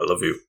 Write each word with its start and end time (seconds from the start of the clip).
I 0.00 0.04
love 0.06 0.22
you. 0.22 0.40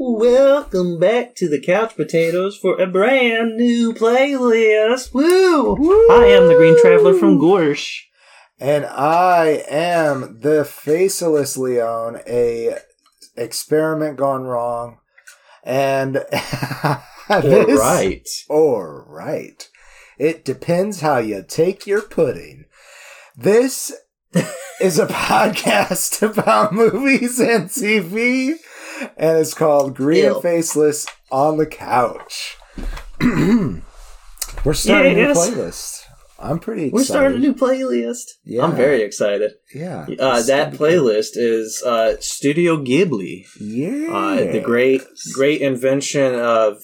Welcome 0.00 0.98
back 0.98 1.36
to 1.36 1.48
the 1.48 1.62
Couch 1.64 1.94
Potatoes 1.94 2.56
for 2.56 2.76
a 2.80 2.88
brand 2.88 3.56
new 3.56 3.92
playlist. 3.92 5.14
Woo! 5.14 5.76
I 6.10 6.26
am 6.26 6.48
the 6.48 6.56
Green 6.56 6.80
Traveler 6.80 7.14
from 7.14 7.38
Gorsh. 7.38 8.00
And 8.58 8.84
I 8.84 9.62
am 9.70 10.40
the 10.40 10.64
faceless 10.64 11.56
Leon, 11.56 12.20
a 12.26 12.78
experiment 13.36 14.16
gone 14.16 14.42
wrong. 14.42 14.98
And 15.62 16.16
this, 17.28 17.78
right. 17.78 18.28
All 18.48 19.04
right. 19.06 19.68
It 20.18 20.44
depends 20.44 21.00
how 21.00 21.18
you 21.18 21.44
take 21.46 21.86
your 21.86 22.02
pudding. 22.02 22.64
This 23.42 23.90
is 24.82 24.98
a 24.98 25.06
podcast 25.06 26.20
about 26.20 26.74
movies 26.74 27.40
and 27.40 27.70
TV, 27.70 28.52
and 29.16 29.38
it's 29.38 29.54
called 29.54 29.96
Green 29.96 30.24
Ew. 30.24 30.40
Faceless 30.42 31.06
on 31.32 31.56
the 31.56 31.64
Couch. 31.64 32.58
We're 33.22 34.74
starting 34.74 35.16
Yes. 35.16 35.48
a 35.48 35.50
new 35.52 35.56
playlist. 35.56 36.00
I'm 36.38 36.58
pretty 36.58 36.82
excited. 36.88 36.92
We're 36.94 37.04
starting 37.04 37.36
a 37.38 37.40
new 37.40 37.54
playlist. 37.54 38.24
Yeah. 38.44 38.62
I'm 38.62 38.76
very 38.76 39.00
excited. 39.00 39.52
Yeah. 39.74 40.06
Uh, 40.18 40.42
that 40.42 40.46
gonna 40.48 40.70
good. 40.72 40.78
playlist 40.78 41.30
is 41.36 41.82
uh, 41.82 42.16
Studio 42.20 42.76
Ghibli. 42.76 43.46
Yeah. 43.58 44.12
Uh, 44.14 44.52
the 44.52 44.60
great, 44.60 45.00
great 45.34 45.62
invention 45.62 46.34
of 46.34 46.76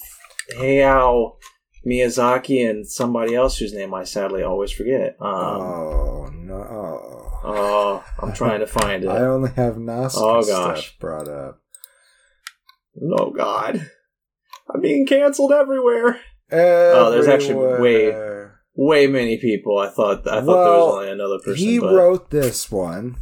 Hayao 0.55 1.33
Miyazaki 1.87 2.69
and 2.69 2.85
somebody 2.87 3.33
else 3.35 3.57
whose 3.57 3.73
name 3.73 3.93
I 3.93 4.03
sadly 4.03 4.43
always 4.43 4.71
forget. 4.71 5.15
Um, 5.21 5.29
oh, 5.31 6.29
no. 6.33 7.39
oh, 7.43 8.03
I'm 8.19 8.33
trying 8.33 8.59
to 8.59 8.67
find 8.67 9.03
it. 9.03 9.07
I 9.17 9.21
only 9.21 9.51
have 9.51 9.77
Nausicaa 9.77 10.37
Oh, 10.37 10.41
stuff 10.41 10.75
gosh. 10.75 10.97
brought 10.99 11.27
up. 11.29 11.61
Oh 13.01 13.29
God, 13.29 13.89
I'm 14.73 14.81
being 14.81 15.05
canceled 15.05 15.51
everywhere. 15.51 16.19
Oh, 16.51 17.11
there's 17.11 17.27
actually 17.27 17.55
way- 17.81 18.45
Way 18.79 19.07
many 19.07 19.37
people. 19.37 19.79
I 19.79 19.89
thought 19.89 20.19
I 20.27 20.39
thought 20.39 20.63
there 20.63 20.77
was 20.79 20.93
only 20.93 21.09
another 21.09 21.39
person. 21.39 21.55
He 21.55 21.79
but 21.79 21.95
wrote 21.95 22.29
this 22.29 22.69
one 22.71 23.17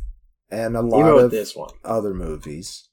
and 0.52 0.76
a 0.76 0.82
lot 0.82 1.18
of 1.18 1.32
this 1.32 1.56
one, 1.56 1.70
other 1.86 2.14
movies. 2.14 2.90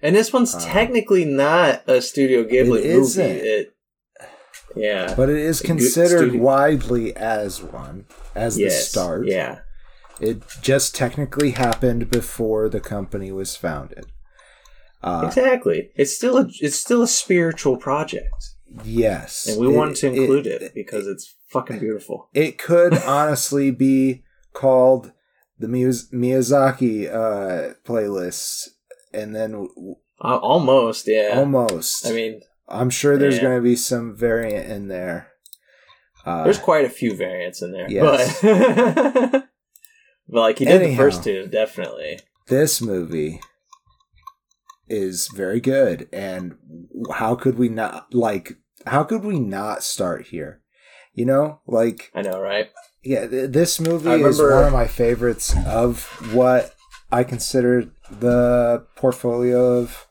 and 0.00 0.16
this 0.16 0.32
one's 0.32 0.54
Uh, 0.54 0.60
technically 0.64 1.26
not 1.26 1.82
a 1.86 2.00
Studio 2.00 2.44
Ghibli 2.44 2.54
It 2.60 2.64
movie. 2.66 2.88
isn't. 2.88 3.30
It, 3.30 3.75
yeah, 4.76 5.14
But 5.16 5.28
it 5.30 5.38
is 5.38 5.60
considered 5.60 6.34
widely 6.34 7.16
as 7.16 7.62
one, 7.62 8.06
as 8.34 8.56
the 8.56 8.70
start. 8.70 9.26
Yeah, 9.26 9.60
It 10.20 10.42
just 10.62 10.94
technically 10.94 11.50
happened 11.52 12.10
before 12.10 12.68
the 12.68 12.80
company 12.80 13.30
was 13.32 13.56
founded. 13.56 14.06
Uh, 15.02 15.24
exactly. 15.26 15.90
It's 15.94 16.14
still 16.16 16.36
a 16.38 16.48
it's 16.60 16.76
still 16.76 17.02
a 17.02 17.06
spiritual 17.08 17.76
project, 17.76 18.54
yes. 18.82 19.46
and 19.46 19.60
we 19.60 19.66
It- 19.68 19.76
wanted 19.76 19.96
to 19.96 20.06
include 20.08 20.46
it, 20.46 20.74
because 20.74 21.06
it's 21.06 21.34
fucking 21.48 21.78
beautiful. 21.78 22.28
it 22.34 22.58
could 22.58 22.94
honestly 23.06 23.70
be 23.70 24.24
called 24.52 25.12
the 25.58 25.66
Miyazaki 25.68 27.08
uh, 27.12 27.74
playlist, 27.84 28.68
and 29.12 29.34
then 29.34 29.52
w- 29.52 29.96
Uh, 30.20 30.36
almost, 30.38 31.06
yeah. 31.06 31.32
almost. 31.34 32.06
I 32.06 32.12
mean, 32.12 32.40
I'm 32.68 32.90
sure 32.90 33.16
there's 33.16 33.36
Yeah. 33.36 33.42
going 33.42 33.56
to 33.56 33.62
be 33.62 33.76
some 33.76 34.16
variant 34.16 34.70
in 34.70 34.88
there. 34.88 35.28
Uh, 36.24 36.42
there's 36.44 36.58
quite 36.58 36.84
a 36.84 36.88
few 36.90 37.14
variants 37.16 37.62
in 37.62 37.70
there, 37.72 37.86
Yes. 37.88 38.40
but 38.42 39.30
but 40.28 40.40
like 40.40 40.58
he 40.58 40.64
did 40.64 40.82
the 40.82 40.96
first 40.96 41.22
two, 41.22 41.46
definitely. 41.46 42.18
this 42.48 42.82
movie 42.82 43.40
is 44.88 45.28
very 45.34 45.60
good, 45.60 46.08
and 46.12 46.56
how 47.12 47.34
could 47.36 47.56
we 47.58 47.68
not 47.68 48.12
like? 48.14 48.54
How 48.86 49.02
could 49.04 49.24
we 49.24 49.38
not 49.38 49.82
start 49.82 50.26
here? 50.28 50.60
You 51.14 51.26
know, 51.26 51.60
like 51.66 52.10
I 52.14 52.22
know, 52.22 52.40
right? 52.40 52.70
Yeah, 53.04 53.26
th- 53.28 53.50
this 53.50 53.80
movie 53.80 54.10
I 54.10 54.16
is 54.16 54.40
one 54.40 54.64
of 54.64 54.72
my 54.72 54.86
favorites 54.88 55.54
of 55.66 56.04
what 56.34 56.74
I 57.12 57.22
consider 57.24 57.90
the 58.10 58.84
portfolio 58.96 59.78
of 59.78 60.06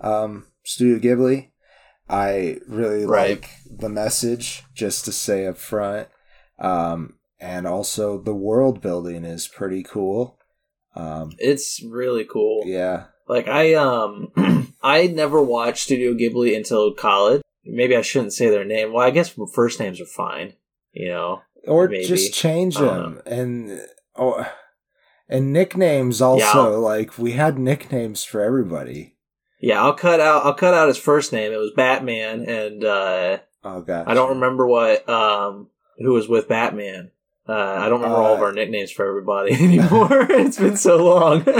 um, 0.00 0.46
Studio 0.64 0.98
Ghibli. 0.98 1.49
I 2.10 2.58
really 2.66 3.06
Right. 3.06 3.40
like 3.42 3.50
the 3.70 3.88
message, 3.88 4.64
just 4.74 5.04
to 5.04 5.12
say 5.12 5.46
up 5.46 5.56
front. 5.58 6.08
Um, 6.58 7.14
and 7.38 7.66
also, 7.66 8.18
the 8.20 8.34
world 8.34 8.80
building 8.82 9.24
is 9.24 9.46
pretty 9.48 9.82
cool. 9.82 10.38
Um, 10.96 11.30
It's 11.38 11.80
really 11.82 12.24
cool. 12.24 12.64
yeah. 12.66 13.04
Like 13.28 13.46
I 13.46 13.74
um 13.74 14.32
I 14.82 15.06
never 15.06 15.40
watched 15.40 15.84
Studio 15.84 16.14
Ghibli 16.14 16.56
until 16.56 16.92
college. 16.94 17.42
Maybe 17.64 17.94
I 17.94 18.02
shouldn't 18.02 18.32
say 18.32 18.50
their 18.50 18.64
name. 18.64 18.92
Well, 18.92 19.06
I 19.06 19.10
guess 19.10 19.34
first 19.54 19.78
names 19.78 20.00
are 20.00 20.06
fine. 20.06 20.54
You 20.92 21.08
know. 21.10 21.40
Or 21.68 21.88
Maybe. 21.88 22.06
just 22.06 22.34
change 22.34 22.76
them. 22.76 23.20
And, 23.26 23.80
oh, 24.16 24.44
and 25.28 25.52
nicknames 25.52 26.20
also. 26.22 26.70
Yeah. 26.72 26.76
like, 26.78 27.18
we 27.18 27.32
had 27.32 27.58
nicknames 27.58 28.24
for 28.24 28.40
everybody. 28.40 29.14
Yeah, 29.60 29.82
I'll 29.82 29.92
cut 29.94 30.20
out 30.20 30.44
I'll 30.44 30.54
cut 30.54 30.74
out 30.74 30.88
his 30.88 30.98
first 30.98 31.32
name. 31.32 31.52
It 31.52 31.56
was 31.58 31.72
Batman 31.76 32.48
and 32.48 32.84
uh 32.84 33.38
Oh, 33.62 33.82
God. 33.82 34.08
I 34.08 34.14
don't 34.14 34.30
remember 34.30 34.66
what 34.66 35.08
um 35.08 35.68
who 35.98 36.12
was 36.12 36.28
with 36.28 36.48
Batman. 36.48 37.10
Uh 37.48 37.52
I 37.52 37.88
don't 37.88 38.00
remember 38.00 38.16
all 38.22 38.34
of 38.34 38.40
Uh, 38.40 38.44
our 38.44 38.52
nicknames 38.52 38.90
for 38.90 39.06
everybody 39.06 39.52
anymore. 39.62 40.08
it's 40.30 40.58
been 40.58 40.76
so 40.76 40.96
long. 41.04 41.44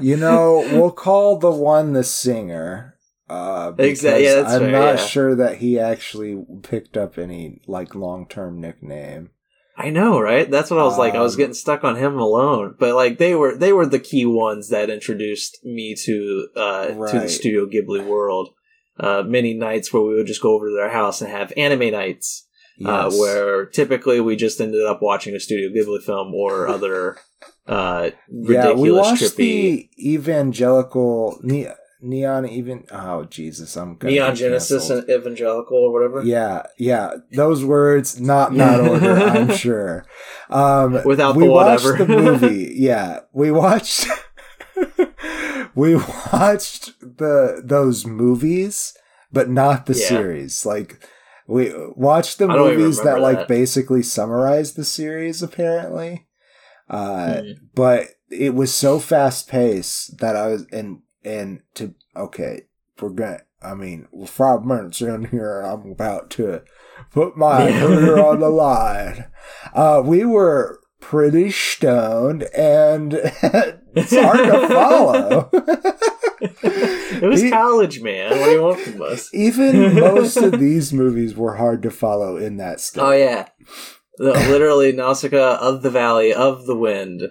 You 0.00 0.16
know, 0.16 0.66
we'll 0.72 0.90
call 0.90 1.38
the 1.38 1.50
one 1.50 1.92
the 1.92 2.02
singer. 2.02 2.96
Uh, 3.28 3.70
because 3.70 3.90
Exact- 4.04 4.20
yeah, 4.22 4.34
that's 4.34 4.54
I'm 4.54 4.60
fair, 4.62 4.70
not 4.72 4.98
yeah. 4.98 5.06
sure 5.06 5.34
that 5.36 5.58
he 5.58 5.78
actually 5.78 6.44
picked 6.62 6.96
up 6.96 7.18
any 7.18 7.60
like 7.68 7.94
long 7.94 8.26
term 8.26 8.60
nickname. 8.60 9.30
I 9.76 9.88
know, 9.90 10.20
right? 10.20 10.50
That's 10.50 10.70
what 10.70 10.80
I 10.80 10.84
was 10.84 10.98
like. 10.98 11.14
I 11.14 11.22
was 11.22 11.34
Um, 11.34 11.38
getting 11.38 11.54
stuck 11.54 11.82
on 11.82 11.96
him 11.96 12.18
alone, 12.18 12.74
but 12.78 12.94
like 12.94 13.18
they 13.18 13.34
were 13.34 13.56
they 13.56 13.72
were 13.72 13.86
the 13.86 13.98
key 13.98 14.26
ones 14.26 14.68
that 14.68 14.90
introduced 14.90 15.64
me 15.64 15.94
to 16.04 16.48
uh 16.56 16.86
to 16.88 17.20
the 17.20 17.28
Studio 17.28 17.66
Ghibli 17.66 18.06
world. 18.06 18.50
Uh, 19.00 19.22
many 19.26 19.54
nights 19.54 19.90
where 19.92 20.02
we 20.02 20.14
would 20.14 20.26
just 20.26 20.42
go 20.42 20.52
over 20.52 20.68
to 20.68 20.74
their 20.74 20.90
house 20.90 21.22
and 21.22 21.30
have 21.30 21.52
anime 21.56 21.90
nights, 21.90 22.46
uh, 22.84 23.10
where 23.10 23.64
typically 23.66 24.20
we 24.20 24.36
just 24.36 24.60
ended 24.60 24.84
up 24.84 25.00
watching 25.00 25.34
a 25.34 25.40
Studio 25.40 25.70
Ghibli 25.70 26.02
film 26.02 26.34
or 26.34 26.68
other 26.68 27.16
uh 27.66 28.10
yeah, 28.28 28.66
ridiculous 28.68 28.80
we 28.80 28.90
watched 28.92 29.22
trippy 29.22 29.36
the 29.36 29.88
evangelical 29.98 31.40
neon 32.02 32.46
even. 32.48 32.84
Oh 32.90 33.24
Jesus, 33.24 33.76
I'm 33.76 33.96
gonna 33.96 34.12
Neon 34.12 34.34
Genesis 34.34 34.90
and 34.90 35.08
Evangelical 35.08 35.76
or 35.78 35.92
whatever. 35.92 36.22
Yeah, 36.22 36.64
yeah, 36.78 37.14
those 37.32 37.64
words, 37.64 38.20
not 38.20 38.54
that 38.54 38.80
order, 38.80 39.14
I'm 39.18 39.54
sure. 39.54 40.04
Um, 40.50 41.00
Without 41.04 41.36
we 41.36 41.44
the 41.46 41.50
watched 41.50 41.84
whatever. 41.84 42.04
the 42.04 42.16
movie. 42.22 42.72
Yeah, 42.76 43.20
we 43.32 43.50
watched. 43.50 44.06
we 45.74 45.94
watched 45.96 46.98
the 47.00 47.62
those 47.64 48.06
movies, 48.06 48.94
but 49.32 49.48
not 49.48 49.86
the 49.86 49.94
Yeah. 49.94 50.08
series. 50.08 50.66
Like 50.66 51.06
we 51.46 51.72
watched 51.96 52.38
the 52.38 52.48
I 52.48 52.54
don't 52.56 52.68
even 52.72 52.80
movies 52.80 52.96
that 52.98 53.14
remember 53.14 53.38
like 53.38 53.48
basically 53.48 54.02
summarize 54.02 54.74
the 54.74 54.84
series, 54.84 55.42
apparently. 55.42 56.26
Uh, 56.88 57.40
Mhm. 57.42 57.54
but 57.74 58.08
it 58.30 58.54
was 58.54 58.72
so 58.72 58.98
fast 58.98 59.48
paced 59.48 60.18
that 60.18 60.36
I 60.36 60.48
was 60.48 60.66
and 60.72 60.98
and 61.24 61.60
to 61.74 61.94
okay, 62.16 62.62
we're 63.00 63.10
gonna. 63.10 63.40
I 63.62 63.74
mean, 63.74 64.08
we're 64.10 64.26
five 64.26 64.64
minutes 64.64 65.00
in 65.00 65.26
here, 65.26 65.60
I'm 65.60 65.92
about 65.92 66.30
to 66.30 66.62
put 67.12 67.36
my 67.36 67.70
career 67.70 68.18
on 68.18 68.40
the 68.40 68.48
line. 68.50 69.26
Uh, 69.72 70.02
we 70.04 70.24
were 70.24 70.80
pretty 71.00 71.50
stoned, 71.52 72.42
and 72.56 73.14
it's 73.14 74.14
hard 74.16 74.38
to 74.38 74.68
follow. 74.68 75.48
it 76.40 77.22
was 77.22 77.44
E- 77.44 77.50
college, 77.50 78.00
man. 78.02 78.30
What 78.30 78.44
do 78.46 78.50
you 78.52 78.62
want 78.62 78.80
from 78.80 79.02
us? 79.02 79.32
Even 79.32 79.94
most 79.94 80.36
of 80.36 80.52
these 80.58 80.92
movies 80.92 81.34
were 81.36 81.56
hard 81.56 81.82
to 81.82 81.90
follow 81.90 82.36
in 82.36 82.56
that 82.56 82.80
state. 82.80 83.00
Oh 83.00 83.12
yeah, 83.12 83.48
The- 84.18 84.32
literally 84.32 84.92
Nausicaa 84.92 85.58
of 85.60 85.82
the 85.82 85.90
Valley 85.90 86.32
of 86.34 86.66
the 86.66 86.76
Wind 86.76 87.22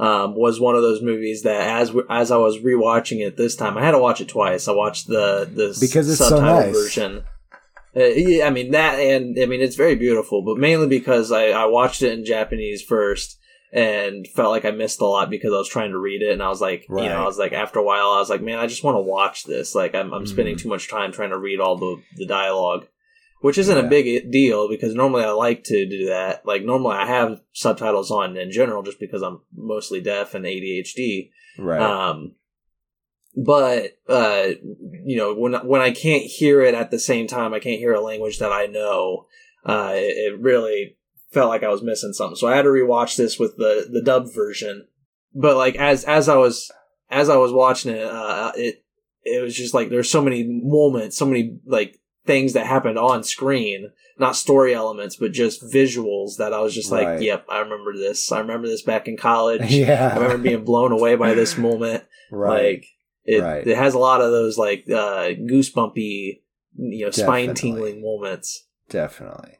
um, 0.00 0.34
was 0.34 0.58
one 0.58 0.74
of 0.76 0.82
those 0.82 1.02
movies 1.02 1.42
that 1.42 1.60
as 1.80 1.92
as 2.08 2.30
I 2.30 2.36
was 2.38 2.58
rewatching 2.58 3.20
it 3.26 3.36
this 3.36 3.54
time, 3.54 3.76
I 3.76 3.84
had 3.84 3.90
to 3.92 3.98
watch 3.98 4.20
it 4.20 4.28
twice. 4.28 4.66
I 4.66 4.72
watched 4.72 5.06
the 5.08 5.48
the 5.52 5.76
Because 5.80 6.08
it's 6.08 6.18
so 6.18 6.30
subtitle 6.30 6.60
nice. 6.60 6.74
version. 6.74 7.24
Uh, 7.94 8.04
yeah, 8.04 8.46
I 8.46 8.50
mean 8.50 8.70
that, 8.70 8.94
and 9.00 9.36
I 9.42 9.46
mean 9.46 9.60
it's 9.60 9.76
very 9.76 9.96
beautiful, 9.96 10.42
but 10.42 10.56
mainly 10.58 10.86
because 10.86 11.30
I, 11.32 11.48
I 11.48 11.66
watched 11.66 12.02
it 12.02 12.12
in 12.16 12.24
Japanese 12.24 12.82
first 12.82 13.36
and 13.72 14.26
felt 14.28 14.50
like 14.52 14.64
I 14.64 14.70
missed 14.70 15.00
a 15.00 15.06
lot 15.06 15.28
because 15.30 15.52
I 15.52 15.58
was 15.58 15.68
trying 15.68 15.90
to 15.90 15.98
read 15.98 16.22
it, 16.22 16.32
and 16.32 16.42
I 16.42 16.48
was 16.48 16.60
like, 16.60 16.86
you 16.88 16.94
know, 16.96 17.22
I 17.22 17.24
was 17.24 17.38
like 17.38 17.52
after 17.52 17.78
a 17.80 17.84
while, 17.84 18.10
I 18.12 18.18
was 18.20 18.30
like, 18.30 18.42
man, 18.42 18.58
I 18.58 18.66
just 18.68 18.82
want 18.84 18.96
to 18.96 19.00
watch 19.02 19.44
this. 19.44 19.74
Like 19.74 19.94
I'm 19.94 20.12
I'm 20.12 20.26
spending 20.26 20.54
Mhm. 20.56 20.60
too 20.62 20.68
much 20.68 20.88
time 20.88 21.12
trying 21.12 21.30
to 21.30 21.38
read 21.38 21.60
all 21.60 21.76
the 21.76 22.00
the 22.16 22.26
dialogue. 22.26 22.86
Which 23.40 23.58
isn't 23.58 23.76
Yeah. 23.76 23.84
a 23.84 23.88
big 23.88 24.30
deal 24.30 24.68
because 24.68 24.94
normally 24.94 25.24
I 25.24 25.30
like 25.30 25.64
to 25.64 25.86
do 25.88 26.06
that. 26.06 26.44
Like 26.46 26.64
normally 26.64 26.96
I 26.96 27.06
have 27.06 27.40
subtitles 27.52 28.10
on 28.10 28.36
in 28.36 28.50
general 28.50 28.82
just 28.82 29.00
because 29.00 29.22
I'm 29.22 29.40
mostly 29.54 30.00
deaf 30.00 30.34
and 30.34 30.44
ADHD. 30.44 31.30
Right. 31.58 31.80
Um, 31.80 32.32
but 33.36 33.98
uh, 34.08 34.48
you 35.04 35.16
know, 35.16 35.34
when 35.34 35.54
when 35.66 35.80
I 35.80 35.90
can't 35.92 36.24
hear 36.24 36.60
it 36.62 36.74
at 36.74 36.90
the 36.90 36.98
same 36.98 37.26
time, 37.26 37.54
I 37.54 37.60
can't 37.60 37.78
hear 37.78 37.92
a 37.94 38.00
language 38.00 38.38
that 38.38 38.52
I 38.52 38.66
know. 38.66 39.26
Uh, 39.64 39.92
it, 39.94 40.32
it 40.32 40.40
really 40.40 40.96
felt 41.30 41.48
like 41.48 41.62
I 41.62 41.68
was 41.68 41.82
missing 41.82 42.12
something, 42.12 42.34
so 42.36 42.48
I 42.48 42.56
had 42.56 42.62
to 42.62 42.70
rewatch 42.70 43.16
this 43.16 43.38
with 43.38 43.56
the 43.56 43.88
the 43.90 44.02
dub 44.02 44.32
version. 44.34 44.86
But 45.34 45.56
like 45.56 45.76
as 45.76 46.04
as 46.04 46.28
I 46.28 46.36
was 46.36 46.72
as 47.08 47.28
I 47.28 47.36
was 47.36 47.52
watching 47.52 47.94
it, 47.94 48.02
uh, 48.04 48.50
it 48.56 48.82
it 49.22 49.40
was 49.42 49.54
just 49.54 49.74
like 49.74 49.90
there's 49.90 50.10
so 50.10 50.22
many 50.22 50.42
moments, 50.44 51.16
so 51.16 51.26
many 51.26 51.58
like 51.66 52.00
things 52.26 52.52
that 52.52 52.66
happened 52.66 52.98
on 52.98 53.22
screen, 53.24 53.90
not 54.18 54.36
story 54.36 54.74
elements, 54.74 55.16
but 55.16 55.32
just 55.32 55.62
visuals 55.62 56.36
that 56.36 56.52
I 56.52 56.60
was 56.60 56.74
just 56.74 56.90
like, 56.92 57.06
Right. 57.06 57.22
yep, 57.22 57.46
I 57.48 57.60
remember 57.60 57.94
this. 57.96 58.30
I 58.30 58.40
remember 58.40 58.68
this 58.68 58.82
back 58.82 59.08
in 59.08 59.16
college. 59.16 59.62
yeah. 59.72 60.10
I 60.14 60.18
remember 60.20 60.38
being 60.42 60.64
blown 60.64 60.92
away 60.92 61.16
by 61.16 61.34
this 61.34 61.56
moment. 61.68 62.04
right. 62.30 62.74
Like 62.74 62.86
it, 63.24 63.42
Right. 63.42 63.66
it 63.66 63.76
has 63.76 63.94
a 63.94 63.98
lot 63.98 64.20
of 64.20 64.30
those 64.30 64.58
like 64.58 64.84
uh, 64.88 65.30
goosebumpy, 65.50 66.40
you 66.76 67.04
know, 67.04 67.10
spine 67.10 67.54
tingling 67.54 68.02
moments. 68.02 68.66
Definitely. 68.88 69.58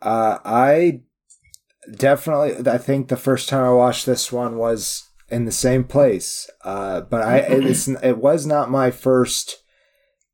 Uh, 0.00 0.38
I 0.44 1.00
definitely. 1.94 2.68
I 2.70 2.78
think 2.78 3.08
the 3.08 3.16
first 3.16 3.48
time 3.48 3.64
I 3.64 3.70
watched 3.72 4.06
this 4.06 4.32
one 4.32 4.56
was 4.58 5.08
in 5.28 5.44
the 5.44 5.52
same 5.52 5.84
place. 5.84 6.48
Uh, 6.64 7.02
but 7.02 7.22
I 7.22 7.38
it's 7.38 7.86
it 7.88 8.18
was 8.18 8.46
not 8.46 8.70
my 8.70 8.90
first 8.90 9.62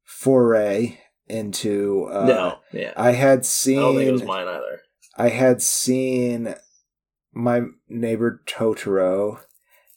foray 0.04 0.98
into. 1.28 2.08
Uh, 2.12 2.24
no, 2.26 2.58
yeah, 2.72 2.92
I 2.96 3.12
had 3.12 3.44
seen. 3.44 3.78
I 3.78 3.80
seen. 3.80 3.82
don't 3.82 3.96
think 3.96 4.08
it 4.08 4.12
was 4.12 4.24
mine 4.24 4.48
either. 4.48 4.80
I 5.16 5.28
had 5.28 5.62
seen 5.62 6.54
my 7.32 7.62
neighbor 7.88 8.42
Totoro. 8.46 9.40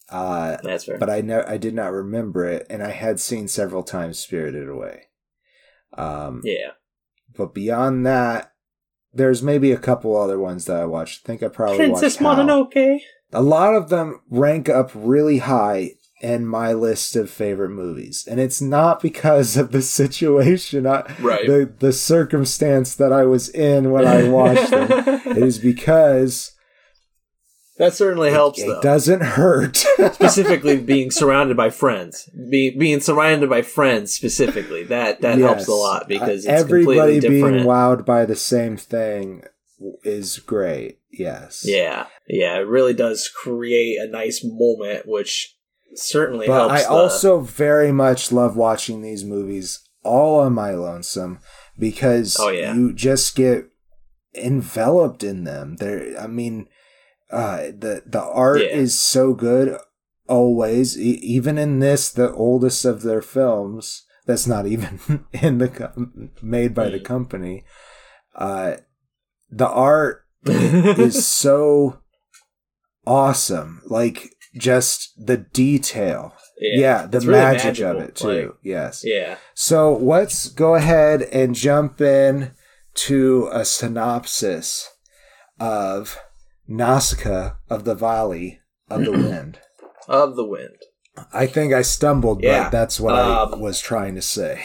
Uh, 0.10 0.58
That's 0.62 0.86
fair. 0.86 0.98
but 0.98 1.10
I 1.10 1.22
know 1.22 1.44
I 1.48 1.58
did 1.58 1.74
not 1.74 1.94
remember 1.94 2.46
it, 2.46 2.68
and 2.70 2.84
I 2.84 2.92
had 2.92 3.20
seen 3.20 3.48
several 3.48 3.84
times 3.84 4.20
Spirited 4.20 4.68
Away. 4.68 5.04
Um, 5.94 6.42
yeah, 6.44 6.72
but 7.36 7.54
beyond 7.54 8.06
that, 8.06 8.54
there's 9.14 9.42
maybe 9.42 9.72
a 9.72 9.78
couple 9.78 10.16
other 10.18 10.40
ones 10.40 10.66
that 10.66 10.82
I 10.82 10.86
watched. 10.86 11.22
I 11.24 11.28
think 11.28 11.44
I 11.44 11.48
probably 11.48 11.78
Princess 11.78 12.20
watched 12.20 12.38
Hal. 12.38 12.46
Mononoke. 12.46 13.00
A 13.34 13.42
lot 13.42 13.74
of 13.76 13.90
them 13.90 14.22
rank 14.30 14.68
up 14.68 14.92
really 14.94 15.38
high 15.38 15.92
in 16.22 16.46
my 16.46 16.72
list 16.72 17.16
of 17.16 17.30
favorite 17.30 17.70
movies, 17.72 18.28
and 18.30 18.40
it's 18.40 18.62
not 18.62 19.02
because 19.02 19.58
of 19.58 19.72
the 19.72 19.82
situation, 19.82 20.86
I, 20.88 21.04
Right. 21.20 21.46
the 21.48 21.74
the 21.80 21.92
circumstance 21.94 22.96
that 22.96 23.12
I 23.12 23.24
was 23.26 23.50
in 23.50 23.92
when 23.92 24.06
I 24.08 24.30
watched 24.30 24.70
them. 24.72 24.88
It 25.32 25.38
is 25.38 25.60
because 25.60 26.52
that 27.78 27.94
certainly 27.94 28.30
helps 28.32 28.60
it 28.62 28.68
though. 28.68 28.82
doesn't 28.82 29.22
hurt. 29.24 29.78
specifically 30.14 30.78
being 30.78 31.10
surrounded 31.10 31.58
by 31.58 31.70
friends, 31.70 32.30
being 32.50 32.78
being 32.78 33.00
surrounded 33.00 33.50
by 33.50 33.62
friends 33.64 34.14
specifically 34.14 34.84
that 34.84 35.22
that 35.22 35.38
helps 35.40 35.68
a 35.68 35.74
lot 35.74 36.08
because 36.08 36.46
Uh, 36.46 36.52
it's 36.52 36.62
everybody 36.62 36.98
completely 36.98 37.20
different. 37.38 37.56
being 37.58 37.66
wowed 37.68 38.06
by 38.06 38.26
the 38.26 38.36
same 38.36 38.78
thing 38.78 39.44
is 40.04 40.38
great. 40.40 41.00
Yes. 41.12 41.64
Yeah, 41.66 42.06
yeah, 42.28 42.58
it 42.58 42.68
really 42.68 42.94
does 42.94 43.28
create 43.30 43.98
a 44.00 44.08
nice 44.08 44.42
moment, 44.44 45.08
which 45.08 45.56
certainly 45.96 46.48
But 46.48 46.70
helps. 46.70 46.74
I 46.74 46.88
the- 46.88 46.90
also 46.90 47.40
very 47.42 47.92
much 47.92 48.32
love 48.32 48.56
watching 48.56 49.02
these 49.02 49.24
movies 49.24 49.80
all 50.04 50.40
on 50.40 50.54
my 50.54 50.72
lonesome 50.72 51.40
because 51.78 52.38
Oh, 52.40 52.50
yeah. 52.50 52.74
you 52.74 52.94
just 52.94 53.36
get 53.36 53.66
enveloped 54.36 55.24
in 55.24 55.44
them. 55.44 55.76
There, 55.78 56.18
I 56.20 56.28
mean, 56.28 56.68
uh, 57.30 57.68
the 57.78 58.04
the 58.06 58.22
art 58.24 58.62
Yeah. 58.62 58.68
is 58.68 59.00
so 59.00 59.34
good 59.34 59.78
always. 60.28 60.98
E- 61.00 61.20
even 61.24 61.58
in 61.58 61.80
this, 61.80 62.10
the 62.10 62.32
oldest 62.34 62.86
of 62.86 63.02
their 63.04 63.22
films, 63.22 64.04
that's 64.26 64.48
not 64.48 64.66
even 64.68 65.00
in 65.34 65.58
the 65.60 65.68
com- 65.68 66.32
made 66.42 66.74
by 66.74 66.90
the 66.90 67.00
Mm. 67.00 67.06
company. 67.06 67.64
Uh, 68.36 68.78
the 69.50 69.68
art 69.68 70.24
is 70.46 71.26
so 71.28 72.00
awesome. 73.06 73.82
Like 73.86 74.30
just 74.56 75.14
the 75.18 75.38
detail. 75.38 76.34
Yeah, 76.60 77.08
the 77.08 77.20
really 77.22 77.32
magic 77.40 77.80
of 77.84 77.98
it 77.98 78.16
too. 78.16 78.28
like- 78.28 78.56
yes. 78.62 79.02
yeah, 79.04 79.38
So 79.56 79.96
let's 79.98 80.48
go 80.50 80.76
ahead 80.76 81.24
and 81.24 81.56
jump 81.56 82.00
in 82.02 82.52
to 82.96 83.50
a 83.52 83.66
synopsis 83.66 84.88
of 85.60 86.18
Nausicaa 86.68 87.54
of 87.70 87.84
the 87.84 87.96
Valley 87.96 88.60
of 88.90 89.04
the 89.06 89.12
Wind. 89.12 89.60
of 90.08 90.36
the 90.36 90.46
wind. 90.46 90.76
I 91.34 91.46
think 91.48 91.74
I 91.74 91.82
stumbled, 91.82 92.42
Yeah, 92.44 92.64
but 92.66 92.72
that's 92.72 93.00
what 93.00 93.16
I 93.16 93.42
um, 93.42 93.60
was 93.60 93.80
trying 93.82 94.16
to 94.16 94.22
say. 94.22 94.64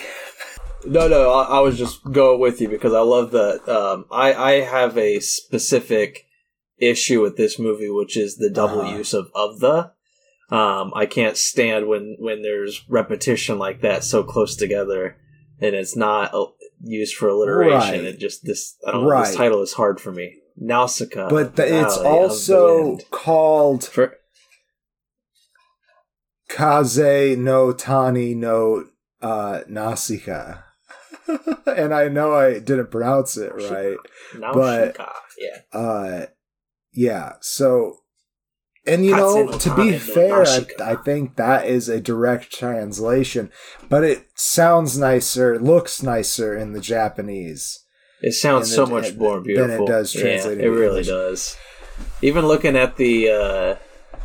No, 0.85 1.09
no, 1.09 1.33
I, 1.33 1.57
I 1.57 1.61
was 1.61 1.77
just 1.79 2.05
going 2.13 2.39
with 2.41 2.61
you 2.61 2.69
because 2.69 2.93
I 2.93 3.01
love 3.01 3.33
that. 3.33 3.69
Um, 3.69 4.05
I 4.13 4.33
I 4.35 4.53
have 4.61 4.97
a 4.97 5.19
specific 5.21 6.26
issue 6.79 7.21
with 7.23 7.37
this 7.37 7.59
movie, 7.59 7.91
which 7.91 8.17
is 8.17 8.37
the 8.37 8.51
double 8.51 8.81
Uh-huh. 8.83 8.97
use 8.99 9.15
of 9.15 9.31
of 9.35 9.61
the. 9.61 9.93
Um, 10.49 10.93
I 10.95 11.07
can't 11.07 11.37
stand 11.37 11.89
when 11.89 12.17
when 12.19 12.43
there's 12.43 12.85
repetition 12.89 13.59
like 13.59 13.81
that 13.81 14.05
so 14.05 14.23
close 14.23 14.55
together, 14.57 15.17
and 15.61 15.75
it's 15.75 15.97
not 15.97 16.33
uh, 16.35 16.47
used 16.83 17.17
for 17.17 17.29
alliteration. 17.29 17.79
Right. 18.05 18.05
It 18.05 18.19
just 18.21 18.45
this 18.45 18.77
I 18.87 18.93
don't 18.93 19.03
know. 19.03 19.09
Right. 19.11 19.27
This 19.27 19.37
title 19.37 19.63
is 19.63 19.73
hard 19.73 20.01
for 20.01 20.13
me. 20.13 20.37
Nausicaa, 20.59 21.29
But 21.29 21.57
the, 21.57 21.81
it's 21.83 21.99
also 21.99 22.97
called 23.11 23.85
for 23.85 24.15
Kaze 26.49 27.37
no 27.37 27.73
Tani 27.73 28.35
no 28.35 28.85
uh, 29.21 29.61
Nausicaa. 29.69 30.63
and 31.67 31.93
I 31.93 32.09
know 32.09 32.35
I 32.35 32.61
didn't 32.61 32.91
pronounce 32.91 33.37
it 33.37 33.53
right. 33.55 33.97
Nausicaa. 34.39 35.13
Yeah, 35.39 35.79
uh 35.79 36.27
yeah 36.97 37.35
so 37.41 37.99
and 38.87 39.05
you 39.05 39.15
know 39.15 39.49
to 39.59 39.75
be 39.77 39.97
fair 39.99 40.43
I, 40.45 40.67
I 40.81 40.95
think 40.97 41.37
that 41.37 41.67
is 41.67 41.89
a 41.89 42.01
direct 42.01 42.51
translation 42.53 43.51
but 43.89 44.03
it 44.03 44.27
sounds 44.35 44.99
nicer 44.99 45.59
looks 45.59 46.03
nicer 46.03 46.57
in 46.57 46.73
the 46.73 46.81
japanese 46.81 47.85
It 48.23 48.33
sounds 48.33 48.73
so 48.75 48.85
it- 48.85 48.89
much 48.91 49.07
it- 49.09 49.19
more 49.19 49.41
beautiful 49.41 49.69
than 49.69 49.83
it 49.83 49.87
does 49.87 50.15
Yeah, 50.15 50.21
translated 50.23 50.65
it 50.65 50.71
really 50.71 50.87
English. 51.01 51.07
does. 51.09 51.57
Even 52.23 52.47
looking 52.47 52.77
at 52.77 52.97
the, 52.97 53.31
uh, 53.31 53.77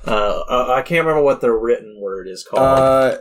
uh, 0.09 0.74
I 0.77 0.81
can't 0.81 1.05
remember 1.05 1.24
what 1.24 1.39
the 1.41 1.51
written 1.51 2.00
word 2.01 2.27
is 2.27 2.43
called. 2.43 2.63
uh 2.63 3.17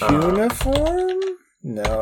Uh, 0.00 0.08
cuneiform 0.08 1.20
no 1.62 1.98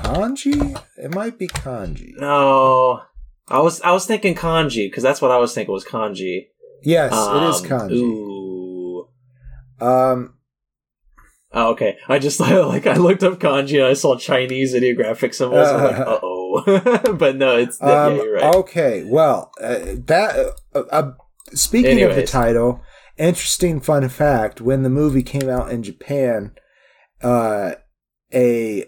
kanji 0.00 0.80
it 0.96 1.14
might 1.14 1.38
be 1.38 1.46
kanji 1.46 2.12
no, 2.16 3.02
I 3.48 3.60
was 3.60 3.80
I 3.82 3.92
was 3.92 4.06
thinking 4.06 4.34
kanji 4.34 4.88
because 4.88 5.02
that's 5.02 5.20
what 5.20 5.30
I 5.30 5.38
was 5.38 5.54
thinking 5.54 5.72
was 5.72 5.84
kanji. 5.84 6.46
yes 6.82 7.12
it 7.12 7.42
is 7.42 7.60
Um, 7.62 7.68
kanji 7.68 7.92
Ooh. 7.96 9.08
um 9.80 10.34
Oh, 11.56 11.70
okay. 11.70 11.96
I 12.08 12.18
just 12.18 12.40
like 12.74 12.86
I 12.86 12.96
looked 12.96 13.22
up 13.22 13.38
kanji 13.38 13.76
and 13.76 13.86
I 13.86 13.94
saw 13.94 14.16
Chinese 14.16 14.74
ideographic 14.74 15.34
symbols. 15.34 15.68
I'm 15.68 15.84
like, 15.84 15.98
uh 16.00 16.18
oh. 16.22 17.14
but 17.18 17.36
no, 17.36 17.56
it's 17.56 17.78
yeah, 17.80 18.04
Um, 18.06 18.16
you're 18.16 18.34
right. 18.34 18.54
Okay, 18.56 19.04
well, 19.06 19.50
uh, 19.60 19.78
that 20.06 20.54
uh, 20.74 20.80
uh, 20.90 21.12
speaking 21.52 22.02
of 22.02 22.14
the 22.14 22.24
title, 22.24 22.80
interesting 23.16 23.80
fun 23.80 24.08
fact: 24.08 24.60
when 24.60 24.82
the 24.82 24.90
movie 24.90 25.22
came 25.22 25.48
out 25.48 25.70
in 25.70 25.82
Japan, 25.82 26.52
uh, 27.22 27.74
a 28.32 28.84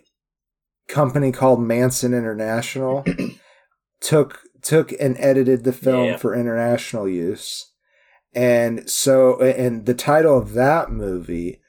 company 0.88 1.32
called 1.32 1.60
Manson 1.60 2.14
International 2.14 3.04
took 4.00 4.42
took 4.66 4.92
and 5.00 5.16
edited 5.18 5.64
the 5.64 5.72
film 5.72 6.06
Yeah. 6.06 6.16
for 6.16 6.34
international 6.34 7.08
use, 7.08 7.72
and 8.34 8.88
so 8.90 9.40
and 9.40 9.86
the 9.86 9.94
title 9.94 10.36
of 10.36 10.52
that 10.54 10.90
movie. 10.90 11.60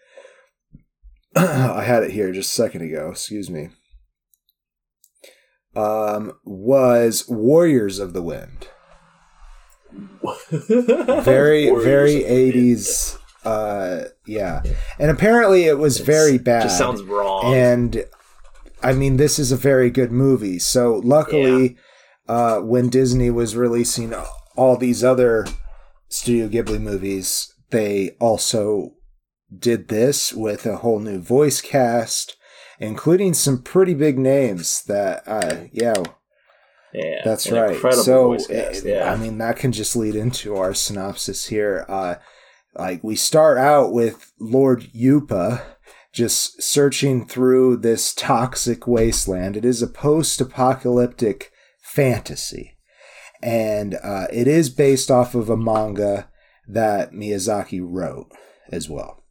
I 1.36 1.84
had 1.84 2.04
it 2.04 2.12
here 2.12 2.32
just 2.32 2.51
a 2.51 2.56
second 2.56 2.82
ago. 2.82 3.10
Excuse 3.12 3.50
me. 3.50 3.70
Um, 5.75 6.34
was 6.44 7.25
Warriors 7.27 8.00
of 8.00 8.13
the 8.13 8.22
Wind. 8.24 8.68
Very, 10.50 11.70
Warriors 11.70 11.84
very 11.84 12.16
of 12.16 12.20
the 12.22 12.34
Wind. 12.36 12.39
eighties. 12.48 13.18
Uh, 13.46 14.06
yeah, 14.25 14.62
and 15.00 15.10
apparently 15.12 15.66
it 15.66 15.77
was 15.77 16.00
It's- 16.01 16.06
very 16.06 16.38
bad. 16.38 16.63
Just 16.63 16.77
sounds 16.77 17.01
wrong. 17.04 17.54
And 17.54 18.04
I 18.84 18.94
mean, 18.94 19.18
this 19.18 19.39
is 19.39 19.51
a 19.51 19.56
very 19.58 19.89
good 19.89 20.12
movie. 20.12 20.60
So 20.60 20.96
luckily, 21.04 21.77
uh, 22.27 22.60
when 22.60 22.89
Disney 22.89 23.29
was 23.29 23.55
releasing 23.55 24.13
all 24.55 24.77
these 24.77 25.03
other 25.03 25.46
Studio 26.10 26.48
Ghibli 26.48 26.81
movies, 26.81 27.53
they 27.69 28.12
also 28.19 28.93
did 29.57 29.88
this 29.88 30.34
with 30.34 30.65
a 30.65 30.77
whole 30.77 31.00
new 31.00 31.19
voice 31.19 31.62
cast 31.62 32.38
including 32.79 33.34
some 33.34 33.62
pretty 33.62 33.93
big 33.93 34.17
names 34.19 34.84
that, 34.84 35.24
uh, 35.27 35.55
yeah, 35.72 35.96
Yeah, 36.93 37.22
that's 37.24 37.51
right. 37.51 37.74
Incredible 37.74 38.03
So, 38.03 38.27
voice 38.29 38.48
cast, 38.48 38.86
uh, 38.86 38.89
yeah. 38.89 39.12
I 39.12 39.17
mean, 39.17 39.38
that 39.39 39.57
can 39.57 39.72
just 39.72 39.96
lead 39.96 40.15
into 40.15 40.55
our 40.55 40.74
synopsis 40.74 41.48
here. 41.48 41.86
Uh, 41.88 42.15
like, 42.75 43.03
we 43.03 43.15
start 43.15 43.57
out 43.57 43.91
with 43.91 44.31
Lord 44.39 44.84
Yupa 44.96 45.63
just 46.13 46.62
searching 46.62 47.25
through 47.25 47.77
this 47.77 48.13
toxic 48.13 48.88
wasteland. 48.88 49.57
It 49.57 49.65
is 49.65 49.81
a 49.81 49.88
post 49.88 50.39
apocalyptic 50.41 51.51
fantasy, 51.88 52.77
and 53.41 53.96
uh, 54.03 54.27
it 54.32 54.48
is 54.48 54.70
based 54.70 55.10
off 55.10 55.34
of 55.36 55.50
a 55.50 55.58
manga 55.58 56.29
that 56.67 57.12
Miyazaki 57.13 57.79
wrote 57.82 58.32
as 58.72 58.89
well. 58.89 59.24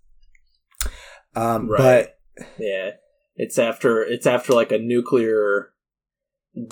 Um, 1.34 1.68
Right. 1.68 2.08
But 2.38 2.48
Yeah, 2.58 2.90
it's 3.36 3.58
after 3.58 4.02
it's 4.02 4.26
after 4.26 4.52
like 4.54 4.72
a 4.72 4.78
nuclear 4.78 5.70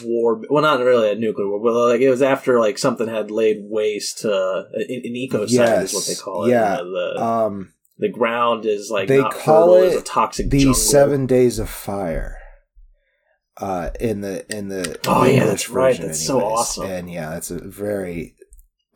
war. 0.02 0.40
Well, 0.48 0.62
not 0.62 0.80
really 0.80 1.10
a 1.10 1.14
nuclear 1.14 1.48
war, 1.48 1.60
but 1.62 1.74
like 1.74 2.00
it 2.00 2.10
was 2.10 2.22
after 2.22 2.58
like 2.58 2.78
something 2.78 3.08
had 3.08 3.30
laid 3.30 3.58
waste 3.62 4.20
to 4.20 4.66
an, 4.72 4.86
an 4.88 5.14
ecocide 5.14 5.50
Yes, 5.50 5.92
is 5.92 5.94
what 5.94 6.06
they 6.06 6.20
call 6.22 6.44
it. 6.46 6.50
yeah. 6.50 6.74
Uh, 6.76 6.84
the 6.84 7.22
um, 7.22 7.72
the 7.98 8.08
ground 8.10 8.64
is 8.64 8.90
like 8.90 9.08
they 9.08 9.22
call 9.22 9.74
it's 9.76 9.96
a 9.96 9.98
it 9.98 10.06
toxic 10.06 10.50
the 10.50 10.58
jungle. 10.58 10.74
seven 10.74 11.26
days 11.26 11.58
of 11.58 11.68
fire 11.68 12.38
uh 13.58 13.90
in 14.00 14.20
the 14.20 14.44
in 14.56 14.68
the 14.68 14.98
Oh, 15.06 15.24
yeah, 15.24 15.32
English 15.42 15.48
that's 15.48 15.70
right. 15.70 16.00
That's 16.00 16.26
so 16.26 16.40
awesome. 16.40 16.86
and 16.86 17.10
yeah 17.10 17.30
that's 17.30 17.50
a 17.50 17.58
very 17.58 18.34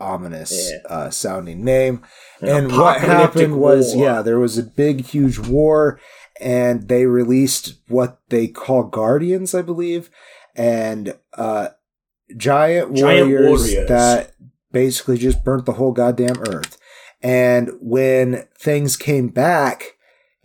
ominous 0.01 0.71
Yeah. 0.73 0.79
uh 0.89 1.11
sounding 1.11 1.65
name 1.65 2.03
An 2.41 2.49
and 2.49 2.73
what 2.73 3.01
happened 3.01 3.59
was 3.59 3.95
war. 3.95 4.05
yeah 4.05 4.23
there 4.23 4.39
was 4.39 4.57
a 4.59 4.63
big 4.63 5.05
huge 5.07 5.39
war 5.39 5.99
and 6.41 6.89
they 6.89 7.07
released 7.07 7.75
what 7.89 8.21
they 8.29 8.47
call 8.47 8.85
guardians 8.85 9.55
i 9.57 9.63
believe 9.63 10.09
and 10.55 11.17
uh 11.35 11.69
giant, 12.37 12.95
Giant 12.95 13.29
warriors, 13.29 13.63
warriors. 13.63 13.89
that 13.89 14.33
basically 14.71 15.19
just 15.19 15.43
burnt 15.45 15.67
the 15.67 15.73
whole 15.73 15.93
goddamn 15.93 16.41
earth 16.49 16.79
and 17.23 17.71
when 17.81 18.45
things 18.57 18.97
came 18.97 19.29
back 19.29 19.97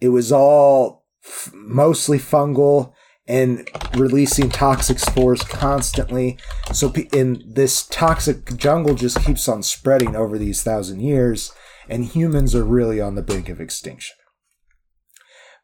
it 0.02 0.10
was 0.10 0.32
all 0.32 1.06
f- 1.24 1.52
mostly 1.54 2.18
fungal 2.18 2.94
and 3.28 3.70
releasing 3.96 4.50
toxic 4.50 5.00
spores 5.00 5.42
constantly. 5.44 6.38
So, 6.74 6.92
in 7.14 7.44
this 7.48 7.86
toxic 7.88 8.58
jungle 8.58 8.96
just 8.96 9.24
keeps 9.24 9.48
on 9.48 9.64
spreading 9.64 10.16
over 10.16 10.38
these 10.38 10.62
thousand 10.64 11.00
years, 11.02 11.52
and 11.90 12.06
humans 12.06 12.54
are 12.56 12.66
really 12.66 13.00
on 13.00 13.16
the 13.16 13.22
brink 13.24 13.50
of 13.50 13.62
extinction. 13.62 14.16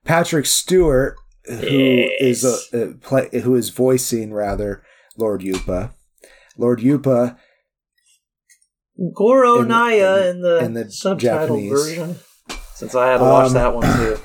Patrick 0.05 0.45
Stewart, 0.45 1.15
who 1.45 1.55
is 2.19 2.43
Yes. 2.43 2.69
a, 2.73 2.77
a 2.81 2.93
play, 2.95 3.29
who 3.41 3.55
is 3.55 3.69
voicing 3.69 4.33
rather 4.33 4.81
Lord 5.17 5.41
Yupa. 5.41 5.91
Lord 6.57 6.79
Yupa 6.79 7.37
Goro 9.15 9.55
in 9.61 9.61
the- 9.63 9.67
Naya 9.67 10.21
in- 10.21 10.27
in, 10.37 10.41
the, 10.41 10.57
in 10.59 10.73
the 10.73 10.91
subtitle 10.91 11.55
Japanese. 11.57 11.71
version. 11.71 12.15
Since 12.75 12.95
I 12.95 13.07
had 13.11 13.17
to 13.17 13.23
watch 13.23 13.47
Um, 13.47 13.53
that 13.53 13.73
one 13.75 13.97
too. 13.97 14.19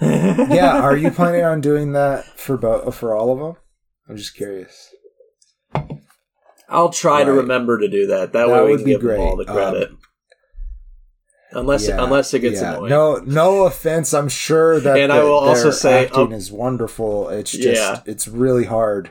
Yeah, 0.00 0.80
are 0.80 0.96
you 0.96 1.10
planning 1.10 1.44
on 1.44 1.60
doing 1.60 1.92
that 1.92 2.24
for 2.38 2.56
both 2.56 2.94
for 2.94 3.14
all 3.14 3.32
of 3.32 3.38
them? 3.38 3.56
I'm 4.08 4.16
just 4.16 4.34
curious. 4.34 4.92
I'll 6.68 6.90
try 6.90 7.24
to 7.24 7.32
remember 7.32 7.78
to 7.78 7.88
do 7.88 8.06
that. 8.08 8.32
That, 8.32 8.46
That 8.46 8.48
way 8.48 8.62
we 8.64 8.70
would 8.70 8.76
can 8.78 8.84
be 8.84 8.90
give 8.92 9.02
them 9.02 9.20
all 9.20 9.36
great. 9.36 9.46
the 9.46 9.52
credit. 9.52 9.90
Um, 9.90 9.98
unless 11.52 11.88
Yeah, 11.88 12.02
unless 12.02 12.32
it 12.32 12.40
gets 12.40 12.60
yeah. 12.60 12.74
annoying. 12.74 12.90
No, 12.90 13.16
no 13.26 13.64
offense. 13.64 14.14
I'm 14.14 14.28
sure 14.28 14.78
that 14.80 14.96
And 14.98 15.12
I 15.12 15.18
the- 15.18 15.24
will 15.24 15.34
also 15.34 15.70
say, 15.72 16.04
acting 16.06 16.20
um, 16.28 16.32
is 16.32 16.52
wonderful. 16.52 17.28
It's 17.28 17.50
just 17.50 17.80
Yeah. 17.82 18.00
it's 18.06 18.28
really 18.28 18.64
hard 18.64 19.10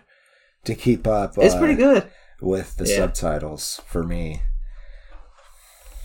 to 0.64 0.74
keep 0.76 1.06
up. 1.06 1.38
it's 1.38 1.54
uh, 1.56 1.60
pretty 1.60 1.76
good. 1.76 2.10
with 2.42 2.78
the 2.78 2.86
subtitles 2.86 3.82
for 3.86 4.04
me. 4.04 4.42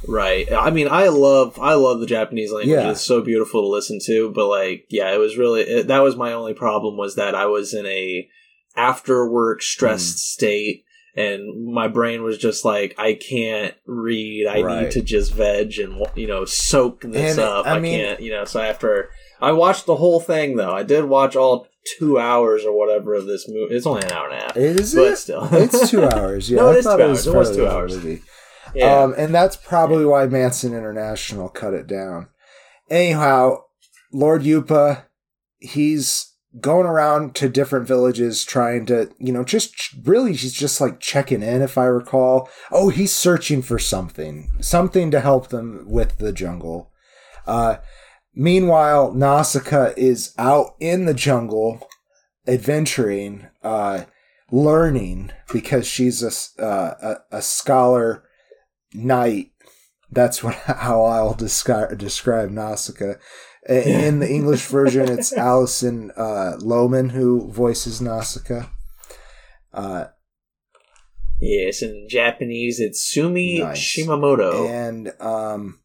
Right. 0.08 0.50
I 0.52 0.70
mean, 0.70 0.88
I 0.88 1.08
love 1.08 1.58
I 1.61 1.75
love 1.75 2.00
the 2.00 2.06
Japanese 2.06 2.52
language. 2.52 2.68
Yeah. 2.75 2.90
It's 2.90 3.00
so 3.00 3.20
beautiful 3.23 3.62
to 3.62 3.68
listen 3.68 3.99
to. 4.06 4.30
But 4.30 4.49
like, 4.49 4.87
yeah, 4.90 5.12
it 5.12 5.18
was 5.18 5.37
really 5.37 5.62
it, 5.62 5.87
that 5.88 6.00
was 6.02 6.16
my 6.16 6.32
only 6.32 6.54
problem 6.54 6.96
was 6.96 7.16
that 7.16 7.34
I 7.34 7.46
was 7.46 7.75
in 7.75 7.87
a 7.87 8.28
after 8.76 9.28
work 9.28 9.62
stressed 9.62 10.14
Hmm. 10.14 10.18
state. 10.18 10.84
And 11.16 11.73
my 11.73 11.87
brain 11.87 12.25
was 12.25 12.38
just 12.38 12.64
like, 12.64 12.96
I 12.99 13.14
can't 13.14 13.75
read. 13.87 14.49
I 14.49 14.62
Right. 14.62 14.82
need 14.82 14.90
to 14.92 15.00
just 15.00 15.32
veg 15.32 15.78
and 15.78 16.04
you 16.16 16.26
know 16.26 16.44
soak 16.44 17.02
this 17.02 17.32
And, 17.32 17.40
up. 17.40 17.66
I 17.66 17.76
I, 17.76 17.78
mean- 17.78 18.00
can't, 18.00 18.20
you 18.20 18.32
know. 18.32 18.44
So 18.44 18.61
after 18.61 19.11
I 19.40 19.52
watched 19.52 19.87
the 19.87 19.94
whole 19.94 20.18
thing, 20.18 20.56
though, 20.56 20.73
I 20.73 20.82
did 20.82 21.04
watch 21.04 21.37
all 21.37 21.68
two 21.99 22.18
hours 22.18 22.64
or 22.64 22.76
whatever 22.76 23.14
of 23.14 23.26
this 23.26 23.46
movie. 23.49 23.76
It's 23.76 23.87
only 23.87 24.02
an 24.06 24.11
hour 24.12 24.28
and 24.28 24.40
a 24.40 24.42
half, 24.44 24.56
Is 24.56 24.94
but 24.94 25.12
it? 25.12 25.16
still, 25.18 25.46
It's 25.52 25.90
two 25.90 26.02
hours. 26.12 26.50
Yeah, 26.50 26.56
No, 26.62 26.70
it 26.70 26.75
I 26.75 26.78
is 26.78 26.84
thought 26.84 26.96
two 26.96 27.02
hours. 27.04 27.26
It 27.28 27.34
was 27.34 27.56
two 27.56 27.66
hours. 27.68 27.94
movie. 27.94 28.23
Yeah. 28.74 29.02
Um, 29.02 29.14
and 29.16 29.34
that's 29.34 29.56
probably 29.56 30.04
why 30.04 30.26
Manson 30.26 30.74
International 30.74 31.48
cut 31.48 31.74
it 31.74 31.86
down. 31.86 32.28
Anyhow, 32.90 33.62
Lord 34.12 34.42
Yupa, 34.42 35.04
he's 35.58 36.32
going 36.60 36.86
around 36.86 37.34
to 37.34 37.48
different 37.48 37.86
villages 37.86 38.44
trying 38.44 38.86
to, 38.86 39.10
you 39.18 39.32
know, 39.32 39.42
just 39.42 39.74
really, 40.04 40.32
he's 40.34 40.52
just 40.52 40.80
like 40.80 41.00
checking 41.00 41.42
in, 41.42 41.62
if 41.62 41.76
I 41.76 41.86
recall. 41.86 42.48
Oh, 42.70 42.90
he's 42.90 43.12
searching 43.12 43.62
for 43.62 43.78
something, 43.78 44.52
something 44.60 45.10
to 45.10 45.20
help 45.20 45.48
them 45.48 45.84
with 45.86 46.18
the 46.18 46.32
jungle. 46.32 46.92
Uh, 47.46 47.78
meanwhile, 48.34 49.12
Nausicaa 49.12 49.92
is 49.96 50.32
out 50.38 50.74
in 50.78 51.06
the 51.06 51.14
jungle 51.14 51.88
adventuring, 52.46 53.48
uh, 53.62 54.04
learning 54.52 55.32
because 55.52 55.86
she's 55.86 56.22
a, 56.22 56.62
uh, 56.62 56.94
a, 57.32 57.38
a 57.38 57.42
scholar 57.42 58.24
knight. 58.94 59.50
That's 60.10 60.42
what 60.42 60.54
how 60.66 61.02
I'll 61.04 61.34
describe 61.34 61.98
describe 61.98 62.50
Nausicaa. 62.50 63.14
In 63.68 64.18
the 64.20 64.28
English 64.30 64.66
version, 64.66 65.10
it's 65.10 65.32
Alison 65.36 66.10
uh, 66.16 66.58
Lohman 66.60 67.12
who 67.12 67.50
voices 67.50 68.00
Nausicaa. 68.00 68.66
Uh, 69.72 70.06
yes, 71.40 71.80
in 71.82 72.06
Japanese, 72.08 72.78
it's 72.78 73.02
Sumi 73.02 73.60
Nice. 73.60 73.78
Shimamoto. 73.78 74.68
and 74.68 75.12
um, 75.18 75.80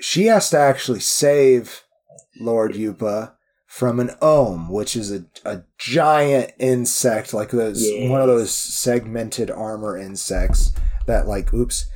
she 0.00 0.26
has 0.26 0.50
to 0.50 0.58
actually 0.58 1.00
save 1.00 1.84
Lord 2.40 2.72
Yupa 2.72 3.35
from 3.66 4.00
an 4.00 4.10
ohm, 4.22 4.68
which 4.70 4.96
is 4.96 5.12
a, 5.12 5.24
a 5.44 5.62
giant 5.78 6.52
insect, 6.58 7.34
like 7.34 7.50
those 7.50 7.82
Yes. 7.82 8.08
one 8.10 8.20
of 8.20 8.28
those 8.28 8.50
segmented 8.52 9.50
armor 9.50 9.96
insects 9.98 10.72
that, 11.06 11.26
like, 11.26 11.52
oops, 11.52 11.86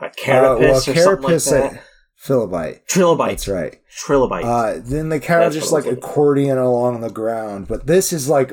a 0.00 0.10
carapace 0.10 0.88
uh, 0.88 0.94
something 0.94 1.22
like 1.22 1.34
carapace, 1.34 1.50
that. 1.50 1.72
uh, 1.72 1.78
Philobite. 2.20 2.86
Trilobite. 2.86 3.28
That's 3.28 3.48
right. 3.48 3.80
Trilobite. 3.90 4.44
Uh, 4.44 4.80
then 4.84 5.08
they 5.08 5.18
kind 5.20 5.42
of 5.44 5.52
just 5.52 5.72
like 5.72 5.86
accordion 5.86 6.58
along 6.58 7.00
the 7.00 7.10
ground, 7.10 7.66
but 7.68 7.86
this 7.86 8.12
is 8.12 8.28
like 8.28 8.52